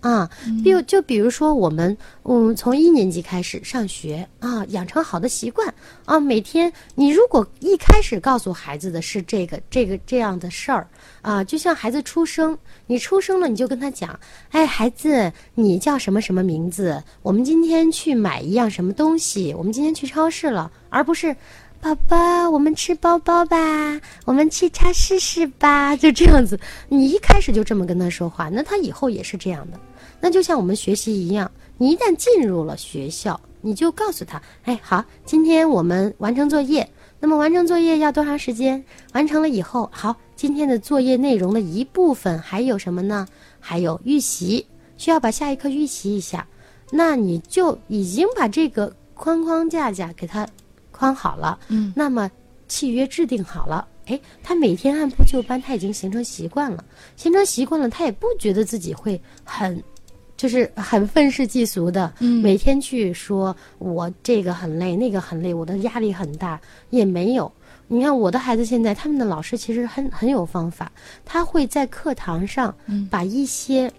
[0.00, 0.28] 啊，
[0.62, 5.72] 比如就比如说我们，嗯，从一年级开始上学啊，养成好的习惯
[6.04, 10.86] 啊，每天你如果一开始告诉孩子的是这个这个这样的事儿
[11.24, 12.56] 啊，就像孩子出生，
[12.86, 17.02] 你出生了你就跟他讲，哎，孩子，你叫什么什么名字？
[17.22, 19.54] 我们今天去买一样什么东西？
[19.54, 21.34] 我们今天去超市了，而不是。
[21.80, 26.58] 宝宝，我们吃包包吧，我们去超市试吧，就这样子。
[26.88, 29.78] 你一开始就这么跟他说话，那他以后也是这样的。
[30.20, 36.88] 那就像我们学习一样，你一旦进入了学校，你就告诉他：哎，好，今天我们完成作业。
[37.24, 38.84] 那么完成作业要多长时间？
[39.14, 43.26] 完成了以后，好，今天的作业内容的一部分还有什么呢？
[43.58, 44.66] 还有预习，
[44.98, 46.46] 需要把下一课预习一下。
[46.90, 50.46] 那你就已经把这个框框架架给它。
[50.90, 52.30] 框好了，嗯，那么
[52.68, 56.84] 契约制定好了，哎，他每天按部就班，他已经形成习惯了，
[57.16, 59.82] 形成习惯了，他也不觉得自己会很，
[60.36, 67.50] 就是很愤世嫉俗的，嗯，每天去说我这个很累，那个很累，我的压力很大，也没有。
[67.86, 70.90] 你看我的孩子现在，他们的老师其实很很有方法，
[71.24, 72.74] 他会在课堂上
[73.10, 73.92] 把一些。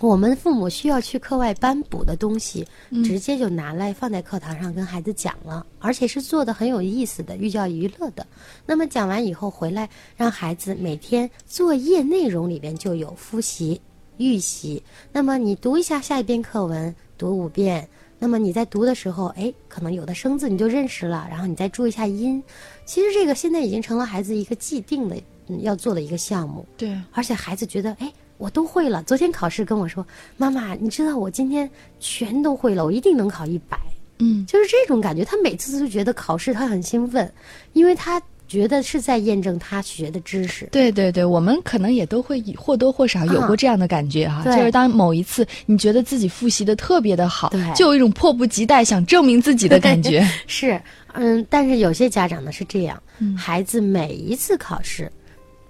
[0.00, 2.64] 我们父母需要去课外班补的东西，
[3.02, 8.24] 直接就拿来放在课堂上跟孩子讲了，而且是做的很有意思的，寓教于乐的。
[8.64, 13.80] 那么讲完以后回来，让孩子每天作业内容里边就有复习、
[14.18, 14.82] 预习。
[15.12, 17.88] 那么你读一下下一篇课文，读五遍。
[18.18, 22.42] 那么你在读的时候，哎，可能有的生字你就认识了，然后你再注意一下音。
[22.84, 25.16] 其实这个现在已经成了孩子一个既定的
[25.60, 26.66] 要做的一个项目。
[26.76, 28.12] 对，而且孩子觉得，哎。
[28.38, 29.02] 我都会了。
[29.02, 30.06] 昨天考试跟我说
[30.38, 33.76] ：“妈妈，你知道我今天全都会了，我一定能考一百。”
[34.20, 35.24] 嗯，就是这种感觉。
[35.24, 37.34] 他每次都觉得考试他很兴奋，
[37.72, 40.66] 因为他觉得是在验证他学的知识。
[40.72, 44.42] 对对对，我们可能也都会或多或少有过这样的感觉哈。
[44.42, 50.26] 就是当某一次你觉得自己复习的特别的好，就有一种迫不及待想证明自己的感觉。
[50.48, 50.80] 是，
[51.12, 53.00] 嗯，但是有些家长呢是这样，
[53.36, 55.12] 孩子每一次考试，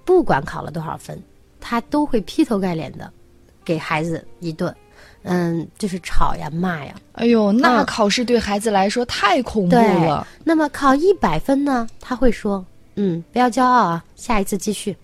[0.05, 1.21] 不管考了多少分。
[1.61, 3.13] 他都会劈头盖脸的
[3.65, 4.73] 给孩子一顿，
[5.29, 6.95] 嗯，就是吵呀骂呀。
[7.13, 10.27] 哎呦，那考试对孩子来说太恐怖了。
[10.43, 11.87] 那么考一百分呢？
[12.01, 12.65] 他会说
[12.97, 14.97] ：“嗯，不要骄傲啊，下一次继续。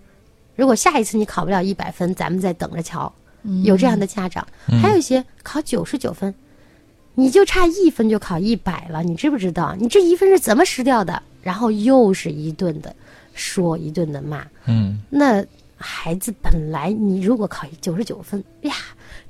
[0.56, 3.12] 如果下一次你考不了一百分，咱们再等着瞧。”
[3.62, 4.46] 有这样的家长，
[4.80, 6.34] 还有一些考九十九分，
[7.14, 9.76] 你就差一分就考一百了，你知不知道？
[9.78, 11.22] 你这一分是怎么失掉的？
[11.42, 12.96] 然后又是一顿的
[13.34, 14.46] 说，一顿的骂。
[14.64, 15.44] 嗯，那。
[15.76, 18.76] 孩子本来你如果考九十九分，哎呀，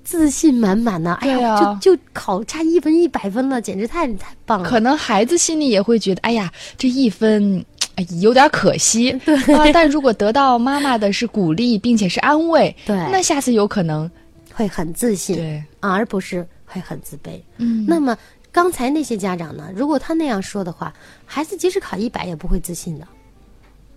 [0.04, 4.68] 自信满满呢，哎呀，就就考差一分一百分了，简直太太棒了。
[4.68, 7.64] 可能孩子心里也会觉得，哎呀，这一分，
[7.96, 9.10] 哎，有点可惜。
[9.24, 14.08] 对啊，但如果得到妈妈的是鼓励，并且是安慰，对，那下次有可能
[14.52, 17.40] 会很自信，对，而不是会很自卑。
[17.56, 18.16] 嗯，那么
[18.52, 20.92] 刚才那些家长呢，如果他那样说的话，
[21.24, 23.08] 孩子即使考一百也不会自信的。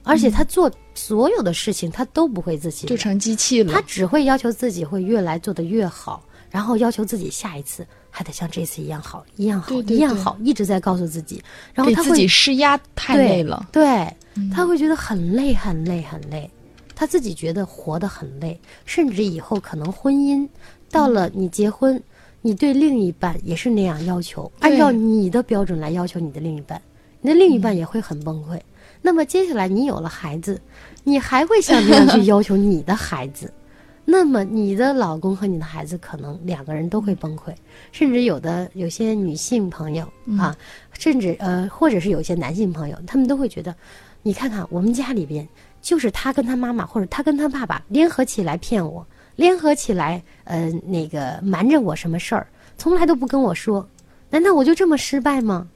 [0.08, 3.74] 而且他做所有的事情，他都不会自己，就成机器了。
[3.74, 11.42] 他只会要求自己会越来做的越好，然后要求自己下一次还得像这次一样好，一样好，一样好，一直在告诉自己。
[11.74, 14.12] 然后他自己施压太累了，对，
[14.54, 16.50] 他会觉得很累，很累，很累。
[16.96, 20.48] 他自己觉得活得很累，甚至以后可能婚姻
[20.90, 22.02] 到了你结婚，
[22.42, 26.82] 你对另一半也是那样要求，按照你的标准来要求你的另一半，
[27.22, 28.60] 你的另一半也会很崩溃。
[29.02, 30.60] 那么接下来你有了孩子，
[31.04, 33.52] 你还会像这样去要求你的孩子？
[34.10, 37.54] 那么你的老公和你的孩子可能两个人都会崩溃，
[37.92, 40.56] 甚至有的有些女性朋友啊，
[40.98, 43.76] 甚至呃，或者是有些男性朋友，他们都会觉得，
[44.24, 45.46] 你看看我们家里边，
[45.82, 49.06] 就是他跟他妈妈或者他跟他爸爸联合起来骗我，
[49.36, 53.86] 联合起来呃那个瞒着我什么事儿，从来都不跟我说，
[54.30, 55.68] 难道我就这么失败吗？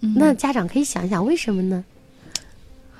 [0.00, 1.84] 那家长可以想一想，为什么呢？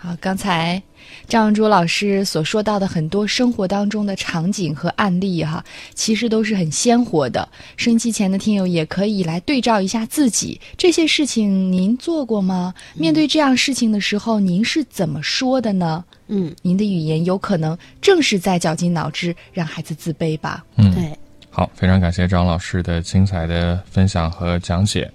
[0.03, 0.83] 好，刚才
[1.29, 7.47] 张文珠老师所说到的很多生活当中的场景和案例哈，其实都是很鲜活的。
[7.77, 12.73] 收音机前的听友也可以来对照一下自己，这些事情您做过吗？
[12.95, 16.03] 面对这样事情的时候，您是怎么说的呢？
[16.29, 20.65] 嗯，您的语言有可能正是在绞尽脑汁让孩子自卑吧？
[20.77, 21.15] 嗯，对，
[21.51, 25.13] 好，非常感谢张老师的精彩的分享和讲解。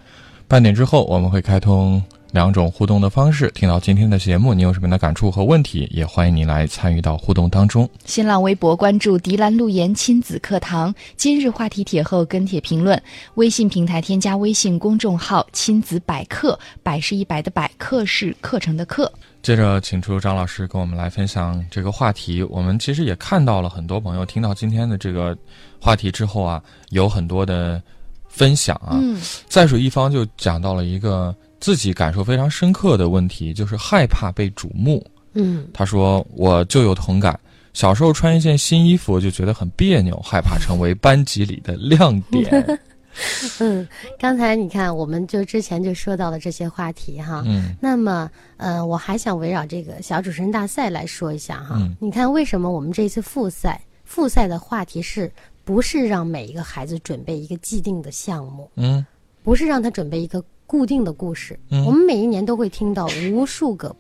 [0.48, 2.00] 半点之后，我们会开通。
[2.36, 5.88] 两种互动的方式，听到今天的节目，你有什么样的感触和问题？
[5.90, 7.90] 也欢迎你来参与到互动当中。
[8.04, 13.02] 新浪微博关注“迪兰路言亲子课堂”，今日话题帖后跟帖评论。
[13.36, 19.10] 微信平台添加微信公众号“亲子百科”，百是一百的百，课是课程的课。
[19.42, 22.44] 接着，请出张老师跟我们来分享这个话题。
[22.44, 25.34] 我们其实也看到了很多朋友听到今天的这个
[25.80, 27.82] 话题之后啊，有很多的
[28.28, 29.00] 分享啊。
[29.02, 29.18] 嗯，
[29.48, 31.34] 在水一方就讲到了一个。
[31.66, 35.04] 自己感受非常深刻的问题就是害怕被瞩目。
[35.34, 37.40] 嗯，他说我就有同感，
[37.74, 42.80] 小时候穿一件新衣服就觉得很别扭，害怕成为班级里的亮点。
[43.60, 43.88] 嗯，
[44.20, 47.42] 刚才你看，我们就之前就说到了这些话题哈。
[47.48, 51.78] 嗯，那么呃，我还想围绕这个小主持人大赛来说一下哈。
[51.80, 55.32] 嗯，你看为什么我们这次复赛复赛的话题是
[55.64, 58.70] 不是让每一个孩子准备一个既定的项目？
[58.76, 59.04] 嗯，
[59.42, 60.46] 不是让他准备一个。
[60.68, 63.96] 固定的故事，我们每一年都会听到无数个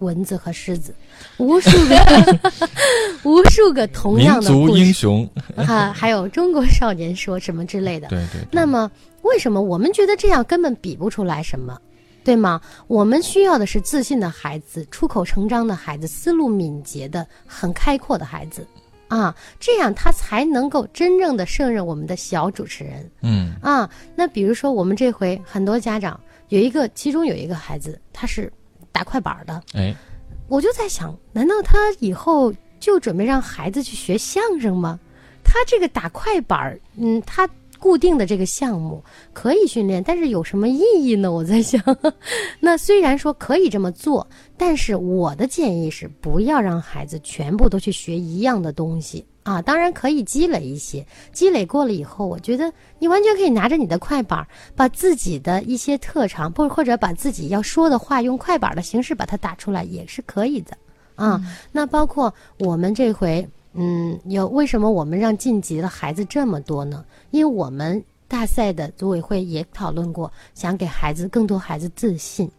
[0.00, 0.94] 蚊子和狮子，
[1.38, 2.38] 无数个
[3.24, 8.08] 无数个同样的民族英雄哈，还有中国少年说什么之类的。
[8.08, 8.40] 对对。
[8.50, 8.90] 那么，
[9.22, 11.78] 为什么我们觉得这样根本比不出来什么，
[12.24, 12.60] 对吗？
[12.88, 18.66] 我们需要的是自信的孩子，出口成章的孩子，思路敏捷的、很开阔的孩子。
[19.14, 23.10] 啊，这样他才能够真正的胜任我们的小主持人。
[23.20, 28.50] 嗯啊，那比如说我们这回很多家长有一个，其中有一个孩子他是
[28.90, 29.62] 打快板的。
[29.74, 29.94] 哎，
[30.48, 34.98] 我就在想，难道他以后就准备让孩子去学相声吗？
[35.44, 37.48] 他这个打快板，嗯，他。
[37.82, 41.32] 固定的这个项目可以训练，但是有什么意义呢？
[41.32, 41.82] 我在想，
[42.60, 44.24] 那虽然说可以这么做，
[44.56, 49.60] 但是我的建议是不要让孩子全部都去学一样的东西啊。
[49.60, 60.78] 当然可以积累一些，积累过了以后，我觉得你完全可以拿着你的快板，把自己的一些特长，不或者把自己要说的话用快板的形式把它打出来，也是可以的
[61.16, 61.42] 啊。
[61.72, 63.44] 那包括我们这回。
[63.74, 67.04] 嗯，有为什么我们让晋级的孩子这么多呢？
[67.30, 72.50] 因为我们大赛的组委会也讨论过，想给孩子更多孩子自信，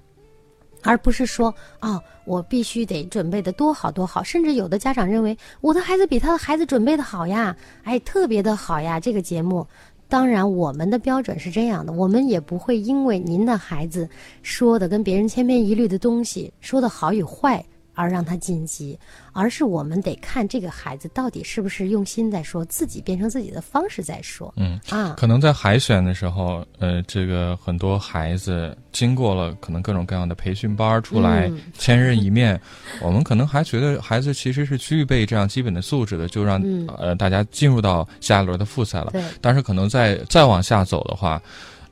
[0.82, 4.24] 而不是说哦，我必须得准备的多好多好。
[4.24, 9.00] 甚至有的家长认为我的孩子比他的孩子准备的好呀，哎，特别的好呀。
[9.00, 9.68] 这个节目，
[10.08, 14.10] 当然我们的标准是这样的，我们也不会因为您的孩子
[14.42, 17.64] 说的跟别人千篇一律的东西说的好与坏。
[17.94, 18.98] 而让他晋级，
[19.32, 24.54] 而是我们得看这个孩子到底是不是用心在说，自己变成自己的方式在说。
[24.58, 32.60] 嗯啊，可能在海选的时候，呃，这个很多孩子经过了可能各种各样的培训班出来，千人一面，
[33.02, 36.62] 我们可能还觉得孩子其实是具备这样基本的素质的，就让
[36.98, 39.12] 呃大家进入到下一轮的复赛了。
[39.12, 41.42] 对，但是可能再再往下走的话。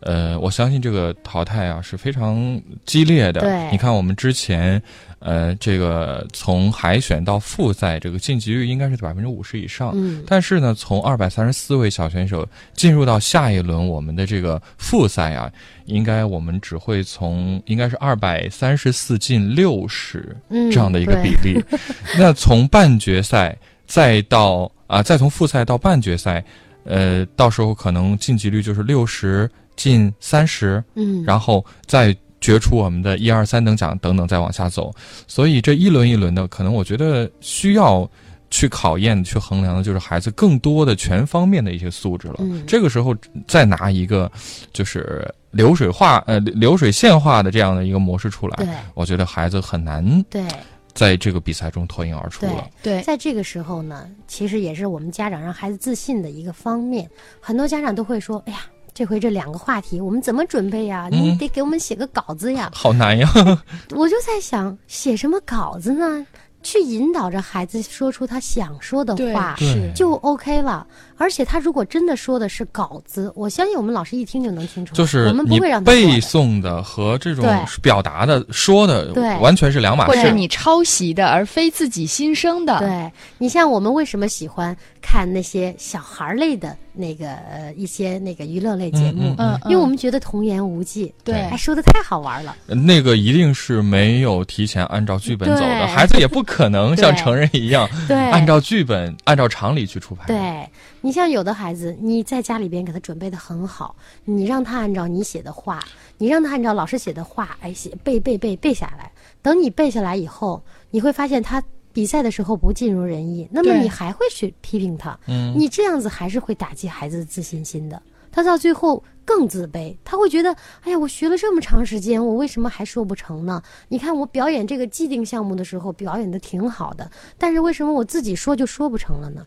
[0.01, 3.41] 呃，我相信这个淘汰啊是非常激烈的。
[3.41, 4.81] 对，你看我们之前，
[5.19, 9.91] 呃，这个从海选到复赛，这个晋级率应该是百分之五十以上。
[9.93, 10.23] 嗯。
[10.25, 15.51] 但是呢，从二百三十四位小选手进入到下一轮我们的这个复赛啊，
[15.85, 21.63] 应该我们只会从应该是二百三十四进六十这样的一个比例。
[22.17, 26.43] 那从半决赛再到啊，再从复赛到半决赛，
[26.85, 29.47] 呃，到时候可能晋级率就是六十。
[29.81, 34.93] 进三十，嗯，然后再决出我们的一二三等奖等等，再往下走。
[35.27, 38.07] 所以这一轮一轮的，可能我觉得需要
[38.51, 42.37] 去考验、去衡量的，就是孩子更多的全方面的一些素质了。
[42.67, 43.15] 这个时候
[43.47, 44.31] 再拿一个
[44.71, 50.45] 就是流水化呃流水线化的这样的一个模式出来，我觉得孩子很难对
[50.93, 52.69] 在这个比赛中脱颖而出了。
[52.83, 57.09] 对，在这个时候呢，其实也是我们家长让孩子自信的一个方面。
[57.39, 58.59] 很多家长都会说：“哎呀。”
[58.93, 61.07] 这回这两个话题，我们怎么准备呀？
[61.11, 62.69] 你得给我们写个稿子呀。
[62.73, 63.29] 好难呀！
[63.95, 66.25] 我就在想，写什么稿子呢？
[66.63, 69.55] 去引导着孩子说出他想说的话，
[69.95, 70.85] 就 OK 了。
[71.21, 74.97] 而且他如果真的说的是稿子，我相信我们老师一听就能听出来。
[74.97, 77.45] 就是我们不会让背诵的和这种
[77.81, 80.11] 表达的说的，对，完全是两码事。
[80.11, 82.79] 或者你抄袭的，而非自己心声的。
[82.79, 92.55] 对你像我们为什么喜欢看那些小孩儿类的那个呃一些那个娱乐类节目，嗯嗯嗯，因为我们觉得童言无忌，对哎，说的太好玩了。
[92.65, 100.67] 那个一定是没有提前按照剧本走的，孩子也不可能像成人一样对，按照剧本、按照常理去出牌。，对
[101.03, 105.83] 你像有的孩子，你在家里边给他准备的很好，你让他按照你写的话，
[106.19, 109.11] 你让他按照老师写的话，哎，写背背背背下来。
[109.41, 117.99] 等你背下来以后，你会发现他比赛的时候不尽如人意，那么你还会去批评他，嗯，你这样子还是会打击孩子的自信心的。
[118.31, 123.61] 他到最后更自卑，他会觉得，哎呀，我学了这么长时间，我为什么还说不成呢？
[123.89, 129.45] 你看我表演这个既定项目的时候，表演的挺好的，但是为什么我自己说就说不成了呢？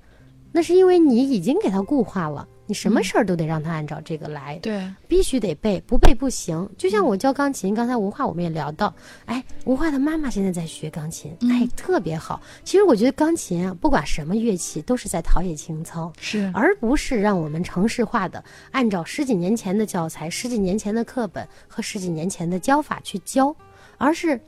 [0.56, 4.56] 那是因为你已经给他固化了，你什么事儿都得让他按照这个来。
[4.62, 6.70] 对，必须得背，不背不行。
[6.78, 8.94] 就像我教钢琴，刚才吴化我们也聊到，
[9.24, 12.40] 哎，吴化的妈妈现在在学钢琴，哎，特别好。
[12.62, 23.52] 其实我觉得钢琴啊，不管什么乐器，都是在陶冶情操，是，而不是让我们城市化的按照十几年前的教材、十几年前的课本和十几年前的教法去教，
[23.98, 24.40] 而是。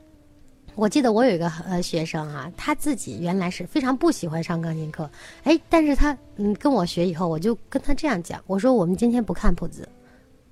[0.77, 5.09] 我记得我有一个呃学生啊，他自己原来是非常不喜欢上钢琴课，
[5.43, 9.89] 哎，但是他嗯跟我学以后，我就跟他这样讲，我说我们今天不看谱子，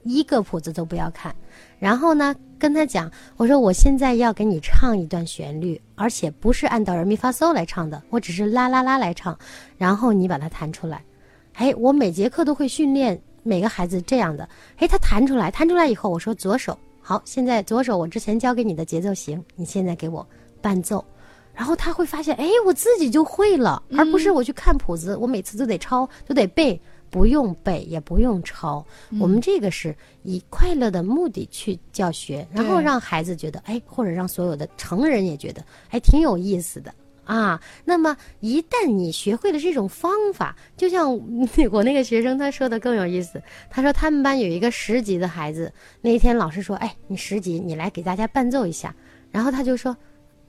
[0.01, 1.33] 一个谱子都不要看，
[1.77, 9.37] 然后呢跟他讲，我说我现在要给你唱一段旋律，而且不是按哆来咪发嗦来唱的，我只是啦啦啦来唱，
[9.77, 11.03] 然后你把它弹出来，
[11.53, 16.75] 哎，我每节课都会训练每个孩子这样的，哎，他弹出来，弹出来以后，我说左手。
[17.07, 20.27] 好，现在左手我之前教给你的节奏型，你现在给我
[20.59, 21.05] 伴奏，
[21.53, 26.81] 然后他会发现，哎，我自己就会了，而不是我去看谱子，我每次都得抄，都得背，
[27.11, 28.83] 不用背也不用抄。
[29.21, 36.91] 我们这个是以快乐的目的去教学，然后让孩子觉得，哎，或者让所有的成人也觉得，哎，挺有意思的。
[37.25, 41.11] 啊，那么一旦你学会了这种方法，就像
[41.71, 43.41] 我那个学生他说的更有意思。
[43.69, 48.95] 他说他们班有一个十级的孩子，那一天老师说：“哎，你十级，你来给大家伴奏一下。”
[49.31, 49.97] 然后他就说：“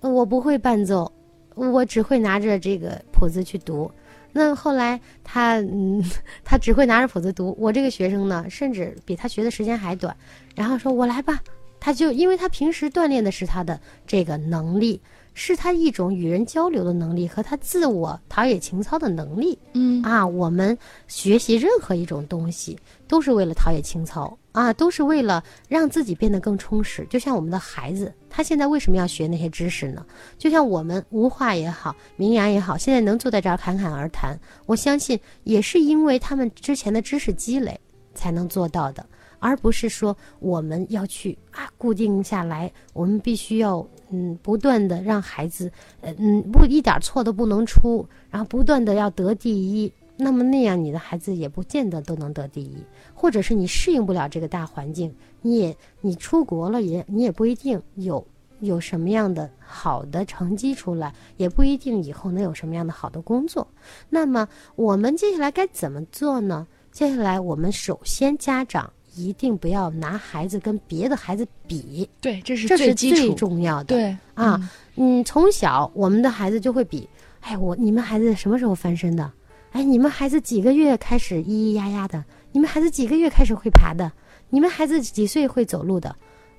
[0.01, 1.11] 我不会伴奏，
[1.55, 3.91] 我只会拿着这个谱子去读。”
[4.33, 6.05] 那后来他嗯，
[6.45, 7.57] 他只会拿着谱子读。
[7.59, 10.15] 我这个学生呢，甚至比他学的时间还短。
[10.55, 11.41] 然后说：“我来吧。”
[11.81, 15.01] 他就因为他平时锻炼的是他的这个能力。
[15.39, 19.59] 是他一种与人交流的能力和他自我陶冶情操的能力。
[19.75, 20.77] 嗯啊，我们
[21.09, 27.07] 学习任何一种东西都是为了陶冶情操啊，都是为了让自己变得更充实。
[27.11, 30.07] 就像我们的孩子，他现在为什么要学那些知识呢？
[30.39, 37.79] 就像我们无话也好，名扬也好，现在能坐在这儿侃侃而谈，我相信也是因为他们之前的知识积累
[38.17, 39.07] 才能做到的。
[39.39, 49.93] 而不是说我们要去啊固定下来，我们必须要嗯不断的让孩子呃嗯不一点错都不能出，然后不断的要得第一。
[50.17, 52.83] 那么那样你的孩子也不见得都能得第一，
[53.15, 58.27] 或者是你适应不了这个大环境，你也你出国了也你也不一定有
[58.61, 63.69] 有什么样的好的成绩出来，也不一定以后能有什么样的好的工作。
[64.09, 66.67] 那么我们接下来该怎么做呢？
[66.97, 68.91] 接下来我们首先家长。
[69.15, 73.35] 一定不要拿孩子跟别的孩子比，对，这是这是最。
[73.35, 73.85] 重要的。
[73.85, 74.61] 对啊
[74.95, 77.09] 嗯嗯，从小我们的孩子就会比，
[77.41, 79.31] 哎，我你们孩子什么时候翻身的？
[79.73, 82.23] 哎，你们孩子几个月开始咿咿呀呀的？
[82.53, 84.11] 你们孩子几个月开始会爬的？
[84.51, 86.15] 你们孩子几岁会走路的？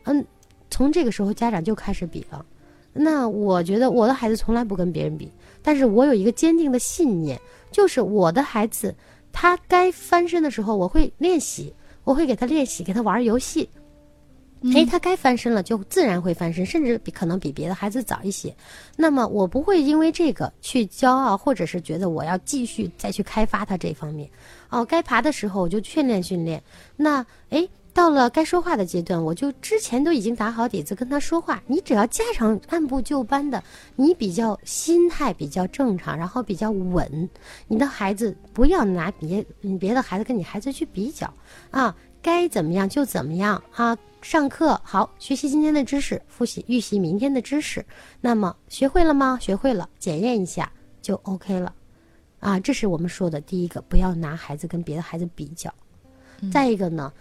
[0.05, 0.25] 嗯，
[0.71, 2.43] 从这个时候家长就开始比了。
[2.91, 5.31] 那我觉得我的孩子从来不跟别人比，
[5.61, 7.39] 但是我有一个坚定的信念，
[7.71, 8.95] 就是我的孩子
[9.39, 11.71] 他该翻身的时候，我会练习。
[12.03, 13.69] 我会给他练习，给他玩游戏。
[14.73, 18.51] 哎，他该翻身了，就自然会翻身，甚至比可能比别的孩子早一些。
[18.95, 24.27] 那么我不会因为这个去骄傲，或者是觉得我要继续再去开发他这方面。
[24.69, 26.63] 哦，该爬的时候我就训练训练。
[26.95, 27.67] 那哎，
[27.97, 31.63] 到了该说话的阶段，我就之前都已经打好底子跟他说话。
[31.65, 33.63] 你只要家长按部就班的，
[33.95, 37.27] 你比较心态比较正常，然后比较稳，
[37.67, 39.43] 你的孩子不要拿别
[39.79, 41.33] 别的孩子跟你孩子去比较
[41.71, 41.95] 啊。
[42.21, 43.97] 该怎么样就怎么样啊！
[44.21, 47.83] 上课好，学习今天的知识，复习预习明天的知识。
[48.21, 49.39] 那么学会了吗？
[49.41, 50.71] 学会了，检验一下
[51.01, 51.73] 就 OK 了。
[52.41, 55.73] 啊，这是我们说的第一个，不要拿孩子跟别的孩子比较。
[56.51, 57.11] 再一个呢，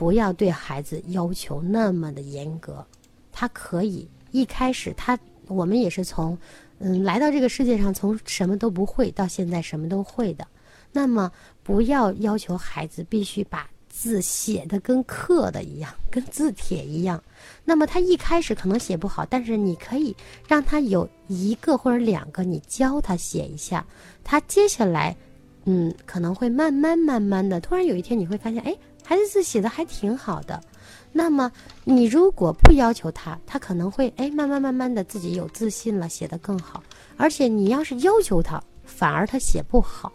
[0.00, 2.82] 不要对孩子要求那么的严格。
[3.30, 6.36] 他可以一开始他，我们也是从
[6.78, 10.46] 嗯来到这个世界上，从什么都不会到现在什么都会的。
[10.90, 11.30] 那么
[11.62, 17.22] 不要要求孩子必须把字写的跟刻的一样，跟字帖一样。
[17.62, 20.16] 那么他一开始可能写不好，但是你可以
[20.48, 23.86] 让他有一个或者两个，你教他写一下。
[24.24, 25.14] 他接下来，
[25.66, 30.60] 嗯，可能会慢慢慢慢的，突然有一天你会发现，哎，孩子字写的还挺好的。
[31.12, 31.50] 那么
[31.84, 36.82] 你如果不要求他，他可能会哎慢慢慢慢的自己有自信了，写得更好。
[37.16, 40.12] 而且你要是要求他，反而他写不好。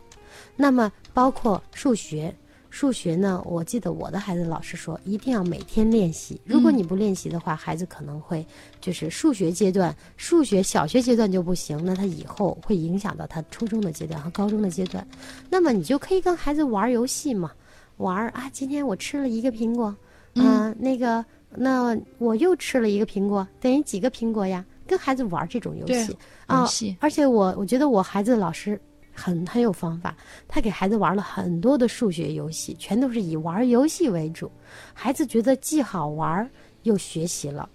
[0.55, 2.33] 那么包括数学，
[2.69, 6.39] 数学呢，我记得我的孩子老师说，一定要每天练习。
[6.45, 8.45] 如果你不练习的话，孩子可能会
[8.79, 15.05] 就是数学阶段，数学小学阶段就不行，那他以后会影响到他初中的阶段和高中的阶段。
[15.49, 17.51] 那么你就可以跟孩子玩游戏嘛，
[17.97, 19.95] 玩啊，今天我吃了一个苹果。
[20.35, 24.65] 嗯，那个，那我又吃了一个苹果，等于几个苹果呀？
[24.85, 26.15] 跟孩子玩这种游戏
[26.45, 26.67] 啊，
[26.99, 28.79] 而且我我觉得我孩子老师
[29.13, 30.15] 很很有方法，
[30.47, 34.51] 他给孩子玩了很多的数学游戏，全都是以玩游戏为主，
[34.93, 36.47] 孩子觉得既好玩
[36.83, 37.67] 又学习了。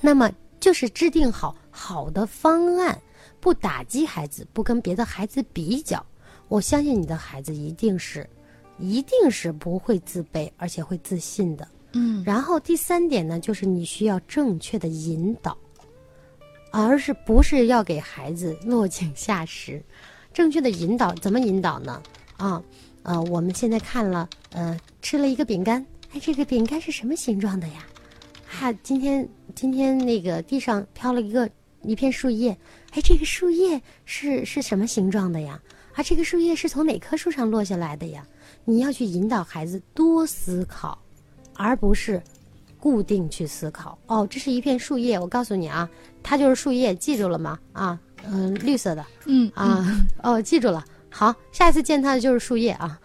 [0.00, 2.96] 那么就是制定好好的方案，
[3.40, 6.04] 不打击孩子，不跟别的孩子比较，
[6.48, 8.28] 我相信你的孩子一定是。
[8.78, 11.66] 一定是不会自卑，而且会自信的。
[11.92, 15.56] 嗯，然后第三点呢，就是你需要正确的引导，
[16.72, 19.82] 而是不是要给孩子落井下石？
[20.32, 22.02] 正确的引导怎么引导呢？
[22.36, 22.60] 啊，
[23.04, 27.86] 呃，我们现在看了，呃，吃了一个饼干，哎，这个饼干是什么形状的呀？
[28.44, 31.48] 哈，今天今天那个地上飘了一个
[31.82, 32.50] 一片树叶，
[32.90, 35.62] 哎，这个树叶是是什么形状的呀？
[35.92, 38.26] 啊，这个树叶是从哪棵树上落下来的呀？
[38.64, 40.98] 你要去引导孩子多思考，
[41.54, 42.22] 而不是
[42.78, 43.98] 固定去思考。
[44.06, 45.88] 哦，这是一片树叶，我告诉你啊，
[46.22, 47.58] 它就是树叶，记住了吗？
[47.72, 49.86] 啊，嗯，绿色的，嗯啊，
[50.22, 50.84] 哦，记住了。
[51.10, 52.98] 好，下一次见它的就是树叶啊。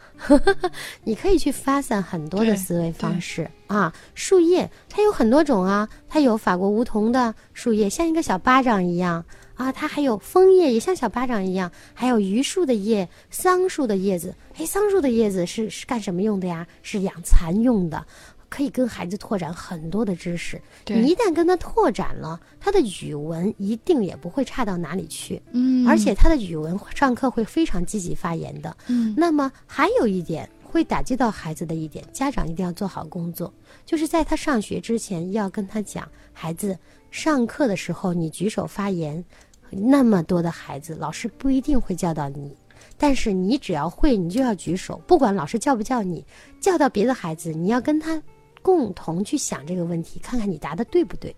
[1.05, 3.93] 你可以去发散很多的思维方式啊。
[4.16, 9.24] 树叶它有很多种啊，它有法国梧桐的树叶，像一个小巴掌一样。
[9.60, 14.34] 啊，它还有枫叶，也像小巴掌一样，还有榆树的叶、桑树的叶子。
[14.57, 16.66] 哎，桑树的叶子是是干什么用的呀？
[16.82, 18.07] 是养蚕用的，
[18.47, 20.62] 可以跟孩子拓展很多的知识。
[20.88, 25.41] 你一旦跟他拓展了，他的语文一定也不会差到哪里去。
[25.51, 28.78] 嗯，而且他的语文上课会非常积极发言的。
[28.88, 33.53] 嗯，那么还有一点会打击到孩子的一点，家长一定要做好工作，
[33.86, 36.80] 就是在他上学之前要跟他讲，孩子
[37.12, 39.22] 上课的时候你举手发言。
[39.70, 42.55] 那么多的孩子，老师不一定会叫到你，
[42.97, 46.26] 但是你只要会，你就要举手，不管老师叫不叫你，
[46.59, 48.22] 叫到别的孩子，你要跟他
[48.61, 51.36] 共同去想这个问题，看看你答的对不对。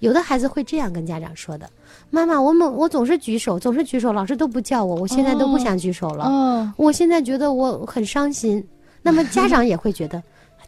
[0.00, 1.70] 有的孩子会这样跟家长说的
[2.10, 6.74] ：“妈妈，我们我总是举手，总是举手，老师都不叫我，我现在都不想举手了。
[6.76, 8.62] 我现在觉得我很伤心。”
[9.00, 10.22] 那么家长也会觉得，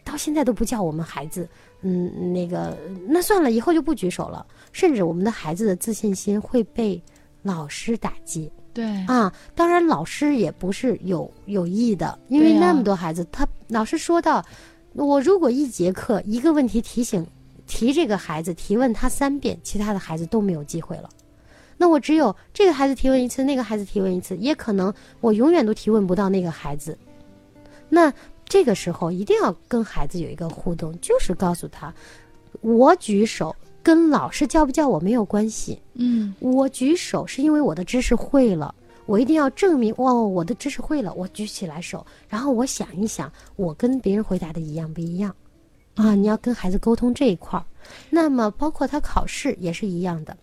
[0.05, 1.47] 到现在都不叫我们孩子。
[1.83, 2.79] 嗯，那个，
[3.09, 4.47] 那算了，以后就不举手了。
[4.73, 7.03] 甚至我们的孩子的自信心会被
[7.43, 8.51] 老师打击。
[8.73, 14.43] 对啊，当然老师也不是有有意的，因为那么多孩子，他老师说到，
[14.95, 17.27] 我如果一节课一个问题提醒
[17.67, 21.11] 提这个孩子提问他三遍，其他的孩子都没有机会了。
[21.77, 26.97] 那我只有这个孩子提问一次，那个孩子提问一次，也可能我永远都提问不到那个孩子。
[27.89, 28.13] 那。
[28.53, 31.91] 这个时候一定要跟孩子有一个互动，就是告诉他，
[32.61, 35.81] 我举手跟老师叫不叫我没有关系。
[35.95, 38.75] 嗯，我举手是因为我的知识会了，
[39.07, 45.35] 我一定要证明哦，我的知识会了，我举起来手，然后我想一想，我跟别人回答的一样不一样？
[45.95, 47.65] 啊，你要跟孩子沟通这一块儿。
[48.11, 50.37] 那么包括他考试也是一样的，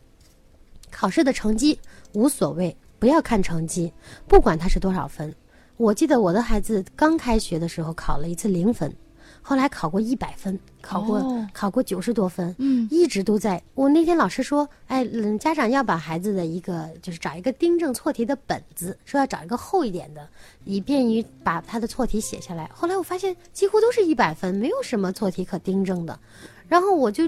[0.89, 1.77] 考试的成绩
[2.13, 3.93] 无所谓，不要看成绩，
[4.27, 5.31] 不管他是多少分。
[5.79, 8.93] 我记得我的孩子刚开学的时候考了一次零分，
[9.41, 13.63] 后来考过一百分，考过考过九十多分，嗯，一直都在。
[13.75, 15.07] 我那天老师说，哎，
[15.39, 20.27] 家长要把孩子的一个就是找一个订正错题的本子，说要找一个厚一点的，
[20.65, 22.69] 以便于把他的错题写下来。
[22.73, 26.19] 后来我发现几乎都是一百分，没有什么错题可订正的，
[26.67, 27.23] 然后我就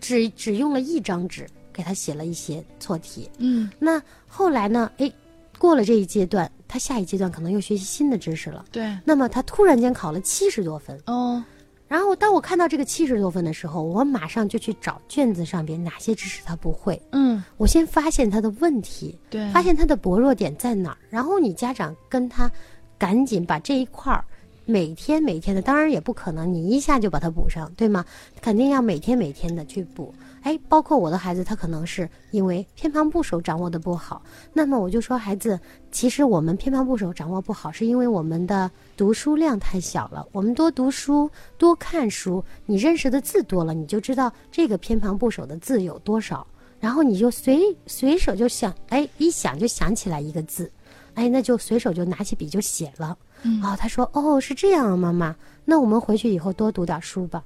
[0.00, 5.12] 只只用了一张纸给他写了一些错题，嗯，那后来呢，哎。
[5.58, 8.64] 过了这一阶段，他下一阶段可能又学习新的知识了。
[8.70, 11.42] 对，那么他突然间考了七十多分哦。
[11.88, 17.02] 然后当我看到这个七十多分的时候，我马上就去找卷子上边哪些知识他不会。
[17.10, 20.98] 嗯，我先发现他的问题，对，发现他的薄弱点在哪儿。
[21.10, 22.48] 然后你家长跟他
[22.96, 24.24] 赶紧把这一块儿
[24.66, 28.04] 每天每天的，当然也不可能你一下就把它补上，对吗？
[28.40, 30.14] 肯定要每天每天的去补。
[30.42, 34.22] 哎，包括我的孩子，他可能是因为偏旁部首掌握的不好。
[34.52, 35.58] 那么我就说，孩子，
[35.92, 40.26] 其实我们偏旁部首掌握不好，是因为我们的读书量太小了。
[40.32, 46.46] 我们多读书，多看书，你认识的字多了，你就知道这个偏旁部首的字有多少，
[46.78, 50.70] 然后你就随随手就想，哎，一想就想起来一个字。
[51.14, 53.18] 哎，那就随手就拿起笔就写了。
[53.42, 55.34] 嗯哦，他说哦是这样啊，妈妈，
[55.64, 57.42] 那我们回去以后多读点书吧。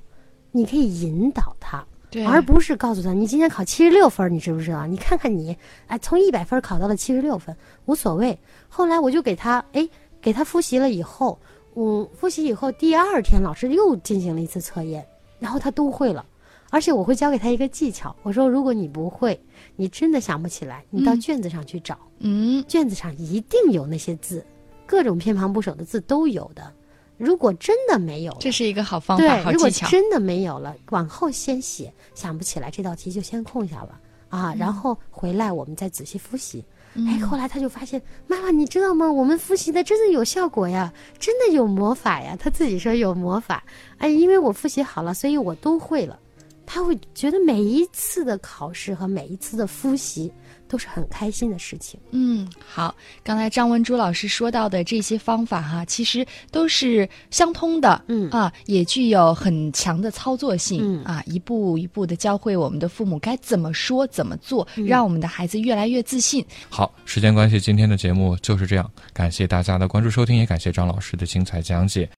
[0.52, 1.84] 你可以引导他，
[2.14, 4.86] 对，而不是告诉他你今天考七十六分，你知不知道？
[4.86, 5.56] 你看看你，
[5.88, 7.56] 哎，从一百分考到了七十六分，
[7.86, 8.38] 无所谓。
[8.68, 9.88] 后来我就给他，哎，
[10.22, 11.36] 给他复习了以后，
[11.74, 15.04] 嗯，复习以后第二天老师又进行了一次测验，
[15.40, 16.24] 然后他都会了。
[16.70, 19.40] 而且我会教给他一个技巧，我说如果你不会，
[19.74, 24.46] 你真的想不起来，你到嗯卷子上去找，嗯卷子上一定有那些字，
[24.86, 26.72] 各种偏旁部首的字都有的。
[27.16, 29.88] 如果真的没有了，这是一个好方法，对，如果好技巧。
[29.88, 36.64] 真的没有了，往后先写，想不起来这道题就先空下了啊，然后回来我们再仔细复习。
[36.96, 39.10] 哎，后来他就发现，妈妈，你知道吗？
[39.10, 42.36] 我们复习的真的有效果呀，真的有魔法呀。
[42.38, 43.64] 他自己说有魔法，
[43.98, 46.18] 哎，因为我复习好了，所以我都会了。
[46.66, 50.32] 他会觉得每一次的考试和每一次的复习
[50.74, 52.00] 都是很开心的事情。
[52.10, 66.44] 嗯，好，刚才张文珠老师说到的这些方法哈，其实都是相通的，嗯啊，也具有很强的操作性，嗯啊，一步一步的教会我们的父母该怎么说、怎么做，嗯让我们的孩子越来越自信。
[66.68, 72.10] 好，时间关系，今天的节目就是这样，感谢大家的关注收听，也感谢张老师的精彩讲解。